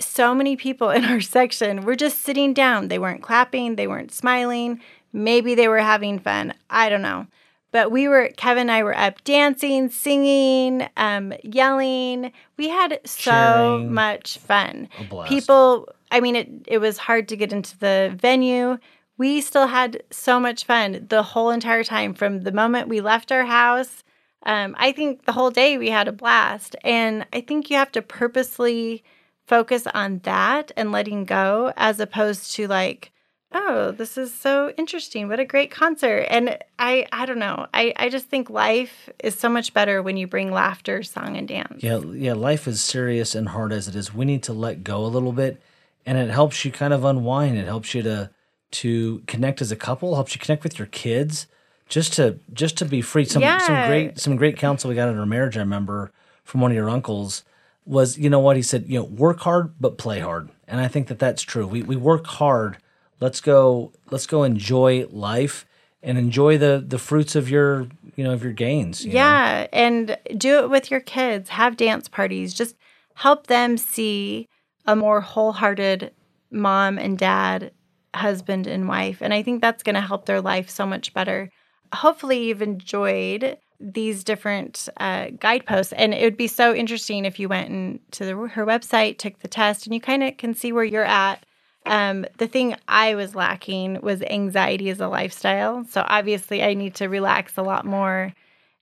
so 0.00 0.34
many 0.34 0.56
people 0.56 0.90
in 0.96 1.04
our 1.04 1.20
section 1.20 1.84
were 1.84 1.96
just 1.96 2.20
sitting 2.20 2.54
down. 2.54 2.88
They 2.88 2.98
weren't 2.98 3.22
clapping, 3.22 3.76
they 3.76 3.86
weren't 3.86 4.12
smiling. 4.12 4.80
Maybe 5.12 5.54
they 5.54 5.68
were 5.68 5.78
having 5.78 6.18
fun. 6.18 6.54
I 6.68 6.88
don't 6.88 7.02
know. 7.02 7.26
But 7.70 7.90
we 7.90 8.06
were, 8.06 8.30
Kevin 8.36 8.62
and 8.62 8.70
I 8.70 8.84
were 8.84 8.96
up 8.96 9.22
dancing, 9.24 9.88
singing, 9.88 10.86
um, 10.96 11.32
yelling. 11.42 12.30
We 12.56 12.68
had 12.68 13.00
so 13.04 13.32
Cheering. 13.32 13.92
much 13.92 14.38
fun. 14.38 14.88
People, 15.26 15.88
I 16.14 16.20
mean, 16.20 16.36
it, 16.36 16.48
it 16.68 16.78
was 16.78 16.96
hard 16.96 17.26
to 17.28 17.36
get 17.36 17.52
into 17.52 17.76
the 17.76 18.14
venue. 18.16 18.78
We 19.18 19.40
still 19.40 19.66
had 19.66 20.04
so 20.12 20.38
much 20.38 20.64
fun 20.64 21.06
the 21.08 21.24
whole 21.24 21.50
entire 21.50 21.82
time 21.82 22.14
from 22.14 22.42
the 22.42 22.52
moment 22.52 22.86
we 22.86 23.00
left 23.00 23.32
our 23.32 23.44
house. 23.44 24.04
Um, 24.46 24.76
I 24.78 24.92
think 24.92 25.24
the 25.24 25.32
whole 25.32 25.50
day 25.50 25.76
we 25.76 25.90
had 25.90 26.06
a 26.06 26.12
blast. 26.12 26.76
And 26.84 27.26
I 27.32 27.40
think 27.40 27.68
you 27.68 27.76
have 27.78 27.90
to 27.92 28.00
purposely 28.00 29.02
focus 29.44 29.88
on 29.92 30.20
that 30.20 30.70
and 30.76 30.92
letting 30.92 31.24
go 31.24 31.72
as 31.76 31.98
opposed 31.98 32.52
to 32.52 32.68
like 32.68 33.10
oh 33.52 33.90
this 33.90 34.16
is 34.16 34.32
so 34.32 34.72
interesting 34.78 35.28
what 35.28 35.38
a 35.38 35.44
great 35.44 35.70
concert 35.70 36.26
and 36.30 36.58
i 36.78 37.06
i 37.12 37.26
don't 37.26 37.38
know 37.38 37.66
i 37.74 37.92
i 37.96 38.08
just 38.08 38.26
think 38.26 38.48
life 38.48 39.10
is 39.22 39.38
so 39.38 39.50
much 39.50 39.74
better 39.74 40.02
when 40.02 40.16
you 40.16 40.26
bring 40.26 40.50
laughter 40.50 41.02
song 41.02 41.36
and 41.36 41.46
dance 41.46 41.82
yeah 41.82 41.98
yeah 41.98 42.32
life 42.32 42.66
is 42.66 42.80
serious 42.80 43.34
and 43.34 43.50
hard 43.50 43.70
as 43.70 43.86
it 43.86 43.94
is 43.94 44.14
we 44.14 44.24
need 44.24 44.42
to 44.42 44.54
let 44.54 44.82
go 44.82 45.04
a 45.04 45.06
little 45.06 45.32
bit 45.32 45.60
and 46.06 46.18
it 46.18 46.30
helps 46.30 46.64
you 46.64 46.70
kind 46.70 46.92
of 46.92 47.04
unwind 47.04 47.56
it 47.56 47.66
helps 47.66 47.94
you 47.94 48.02
to 48.02 48.30
to 48.70 49.22
connect 49.26 49.62
as 49.62 49.70
a 49.70 49.76
couple 49.76 50.14
helps 50.14 50.34
you 50.34 50.40
connect 50.40 50.64
with 50.64 50.78
your 50.78 50.88
kids 50.88 51.46
just 51.88 52.12
to 52.14 52.38
just 52.52 52.76
to 52.76 52.84
be 52.84 53.00
free 53.00 53.24
some 53.24 53.42
yeah. 53.42 53.58
some 53.58 53.86
great 53.86 54.18
some 54.18 54.36
great 54.36 54.56
counsel 54.56 54.88
we 54.88 54.96
got 54.96 55.08
in 55.08 55.18
our 55.18 55.26
marriage 55.26 55.56
i 55.56 55.60
remember 55.60 56.10
from 56.44 56.60
one 56.60 56.70
of 56.70 56.76
your 56.76 56.90
uncles 56.90 57.44
was, 57.86 58.18
you 58.18 58.30
know 58.30 58.38
what? 58.38 58.56
He 58.56 58.62
said, 58.62 58.84
you 58.86 58.98
know, 58.98 59.04
work 59.04 59.40
hard, 59.40 59.74
but 59.80 59.98
play 59.98 60.20
hard. 60.20 60.50
And 60.66 60.80
I 60.80 60.88
think 60.88 61.08
that 61.08 61.18
that's 61.18 61.42
true. 61.42 61.66
We, 61.66 61.82
we 61.82 61.96
work 61.96 62.26
hard. 62.26 62.78
Let's 63.20 63.40
go, 63.40 63.92
let's 64.10 64.26
go 64.26 64.42
enjoy 64.42 65.06
life 65.10 65.66
and 66.02 66.18
enjoy 66.18 66.58
the, 66.58 66.84
the 66.86 66.98
fruits 66.98 67.34
of 67.34 67.48
your, 67.50 67.88
you 68.16 68.24
know, 68.24 68.32
of 68.32 68.42
your 68.42 68.52
gains. 68.52 69.04
You 69.04 69.12
yeah. 69.12 69.62
Know? 69.62 69.78
And 69.78 70.18
do 70.36 70.60
it 70.60 70.70
with 70.70 70.90
your 70.90 71.00
kids, 71.00 71.50
have 71.50 71.76
dance 71.76 72.08
parties, 72.08 72.54
just 72.54 72.76
help 73.14 73.46
them 73.46 73.76
see 73.76 74.48
a 74.86 74.96
more 74.96 75.20
wholehearted 75.20 76.12
mom 76.50 76.98
and 76.98 77.18
dad, 77.18 77.72
husband 78.14 78.66
and 78.66 78.88
wife. 78.88 79.18
And 79.20 79.34
I 79.34 79.42
think 79.42 79.60
that's 79.60 79.82
going 79.82 79.94
to 79.94 80.00
help 80.00 80.26
their 80.26 80.40
life 80.40 80.70
so 80.70 80.86
much 80.86 81.12
better. 81.14 81.50
hopefully 81.92 82.46
you've 82.46 82.62
enjoyed 82.62 83.56
these 83.78 84.24
different 84.24 84.88
uh, 84.96 85.28
guideposts. 85.38 85.92
And 85.92 86.14
it 86.14 86.24
would 86.24 86.36
be 86.36 86.46
so 86.46 86.74
interesting 86.74 87.24
if 87.24 87.38
you 87.38 87.48
went 87.48 87.68
into 87.68 88.24
the, 88.24 88.34
her 88.34 88.66
website, 88.66 89.18
took 89.18 89.38
the 89.40 89.48
test, 89.48 89.86
and 89.86 89.94
you 89.94 90.00
kind 90.00 90.22
of 90.22 90.36
can 90.36 90.54
see 90.54 90.72
where 90.72 90.84
you're 90.84 91.04
at. 91.04 91.44
Um, 91.86 92.24
the 92.38 92.46
thing 92.46 92.76
I 92.88 93.14
was 93.14 93.34
lacking 93.34 94.00
was 94.00 94.22
anxiety 94.22 94.88
as 94.88 95.00
a 95.00 95.08
lifestyle. 95.08 95.84
So 95.90 96.04
obviously, 96.06 96.62
I 96.62 96.74
need 96.74 96.94
to 96.96 97.08
relax 97.08 97.58
a 97.58 97.62
lot 97.62 97.84
more 97.84 98.32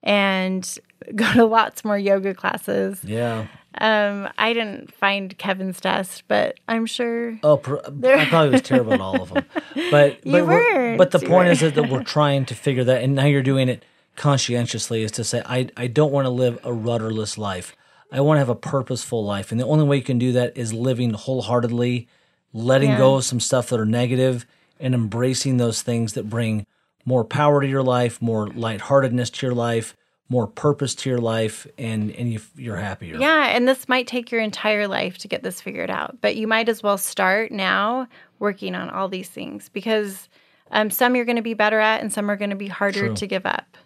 and 0.02 0.78
go 1.14 1.32
to 1.32 1.44
lots 1.44 1.84
more 1.84 1.98
yoga 1.98 2.34
classes. 2.34 3.02
Yeah. 3.02 3.48
Um, 3.78 4.28
I 4.38 4.52
didn't 4.52 4.92
find 4.94 5.36
Kevin's 5.38 5.80
test, 5.80 6.24
but 6.28 6.58
I'm 6.68 6.86
sure. 6.86 7.38
Oh, 7.42 7.56
pr- 7.56 7.76
I 8.04 8.26
probably 8.26 8.50
was 8.50 8.62
terrible 8.62 8.92
at 8.92 9.00
all 9.00 9.22
of 9.22 9.32
them. 9.32 9.44
But 9.90 10.18
You 10.26 10.32
but, 10.32 10.46
weren't. 10.46 10.98
but 10.98 11.10
the 11.10 11.18
point 11.20 11.46
were. 11.46 11.52
is 11.52 11.60
that, 11.60 11.74
that 11.76 11.88
we're 11.90 12.02
trying 12.04 12.44
to 12.46 12.54
figure 12.54 12.84
that, 12.84 13.02
and 13.02 13.14
now 13.14 13.24
you're 13.26 13.42
doing 13.42 13.68
it 13.68 13.84
conscientiously. 14.16 15.02
Is 15.02 15.10
to 15.12 15.24
say 15.24 15.42
I 15.46 15.68
I 15.76 15.86
don't 15.86 16.12
want 16.12 16.26
to 16.26 16.30
live 16.30 16.58
a 16.64 16.72
rudderless 16.72 17.38
life. 17.38 17.74
I 18.10 18.20
want 18.20 18.36
to 18.36 18.40
have 18.40 18.48
a 18.50 18.54
purposeful 18.54 19.24
life, 19.24 19.50
and 19.50 19.60
the 19.60 19.66
only 19.66 19.84
way 19.84 19.96
you 19.96 20.02
can 20.02 20.18
do 20.18 20.32
that 20.32 20.56
is 20.56 20.72
living 20.74 21.14
wholeheartedly, 21.14 22.08
letting 22.52 22.90
Yeah. 22.90 22.98
go 22.98 23.14
of 23.16 23.24
some 23.24 23.40
stuff 23.40 23.70
that 23.70 23.80
are 23.80 23.86
negative, 23.86 24.44
and 24.78 24.94
embracing 24.94 25.56
those 25.56 25.80
things 25.82 26.12
that 26.12 26.28
bring 26.28 26.66
more 27.06 27.24
power 27.24 27.60
to 27.62 27.66
your 27.66 27.82
life, 27.82 28.20
more 28.20 28.48
lightheartedness 28.48 29.30
to 29.30 29.46
your 29.46 29.54
life, 29.54 29.96
more 30.28 30.46
purpose 30.46 30.94
to 30.94 31.10
your 31.10 31.18
life, 31.18 31.66
and 31.78 32.10
and 32.12 32.32
you, 32.32 32.40
you're 32.56 32.76
happier. 32.76 33.16
Yeah, 33.16 33.48
and 33.54 33.68
this 33.68 33.88
might 33.88 34.06
take 34.06 34.30
your 34.30 34.40
entire 34.40 34.88
life 34.88 35.18
to 35.18 35.28
get 35.28 35.42
this 35.42 35.60
figured 35.60 35.90
out, 35.90 36.18
but 36.20 36.36
you 36.36 36.46
might 36.46 36.68
as 36.68 36.82
well 36.82 36.98
start 36.98 37.52
now 37.52 38.08
working 38.38 38.74
on 38.74 38.90
all 38.90 39.08
these 39.08 39.28
things 39.28 39.68
because 39.68 40.28
um, 40.70 40.90
some 40.90 41.14
you're 41.14 41.24
going 41.24 41.36
to 41.36 41.42
be 41.42 41.54
better 41.54 41.78
at 41.78 42.00
and 42.00 42.12
some 42.12 42.30
are 42.30 42.36
going 42.36 42.50
to 42.50 42.56
be 42.56 42.68
harder 42.68 43.06
True. 43.06 43.14
to 43.14 43.26
give 43.26 43.46
up. 43.46 43.76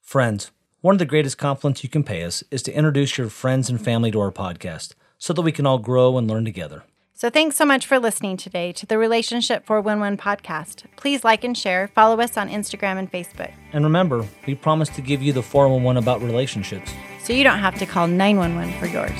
Friends, 0.00 0.50
one 0.82 0.94
of 0.94 0.98
the 0.98 1.06
greatest 1.06 1.38
compliments 1.38 1.82
you 1.82 1.88
can 1.88 2.04
pay 2.04 2.22
us 2.22 2.44
is 2.50 2.62
to 2.64 2.72
introduce 2.72 3.16
your 3.16 3.30
friends 3.30 3.70
and 3.70 3.82
family 3.82 4.10
to 4.10 4.20
our 4.20 4.30
podcast 4.30 4.92
so 5.18 5.32
that 5.32 5.42
we 5.42 5.52
can 5.52 5.66
all 5.66 5.78
grow 5.78 6.18
and 6.18 6.28
learn 6.28 6.44
together. 6.44 6.84
So 7.16 7.30
thanks 7.30 7.54
so 7.54 7.64
much 7.64 7.86
for 7.86 8.00
listening 8.00 8.36
today 8.36 8.72
to 8.72 8.86
the 8.86 8.98
Relationship 8.98 9.64
411 9.66 10.18
podcast. 10.18 10.82
Please 10.96 11.22
like 11.22 11.44
and 11.44 11.56
share. 11.56 11.86
Follow 11.88 12.20
us 12.20 12.36
on 12.36 12.48
Instagram 12.48 12.98
and 12.98 13.10
Facebook 13.10 13.52
And 13.72 13.84
remember, 13.84 14.26
we 14.46 14.56
promise 14.56 14.88
to 14.90 15.00
give 15.00 15.22
you 15.22 15.32
the 15.32 15.42
411 15.42 16.02
about 16.02 16.20
relationships. 16.22 16.92
so 17.22 17.32
you 17.32 17.44
don't 17.44 17.60
have 17.60 17.78
to 17.78 17.86
call 17.86 18.08
911 18.08 18.78
for 18.80 18.86
yours. 18.86 19.12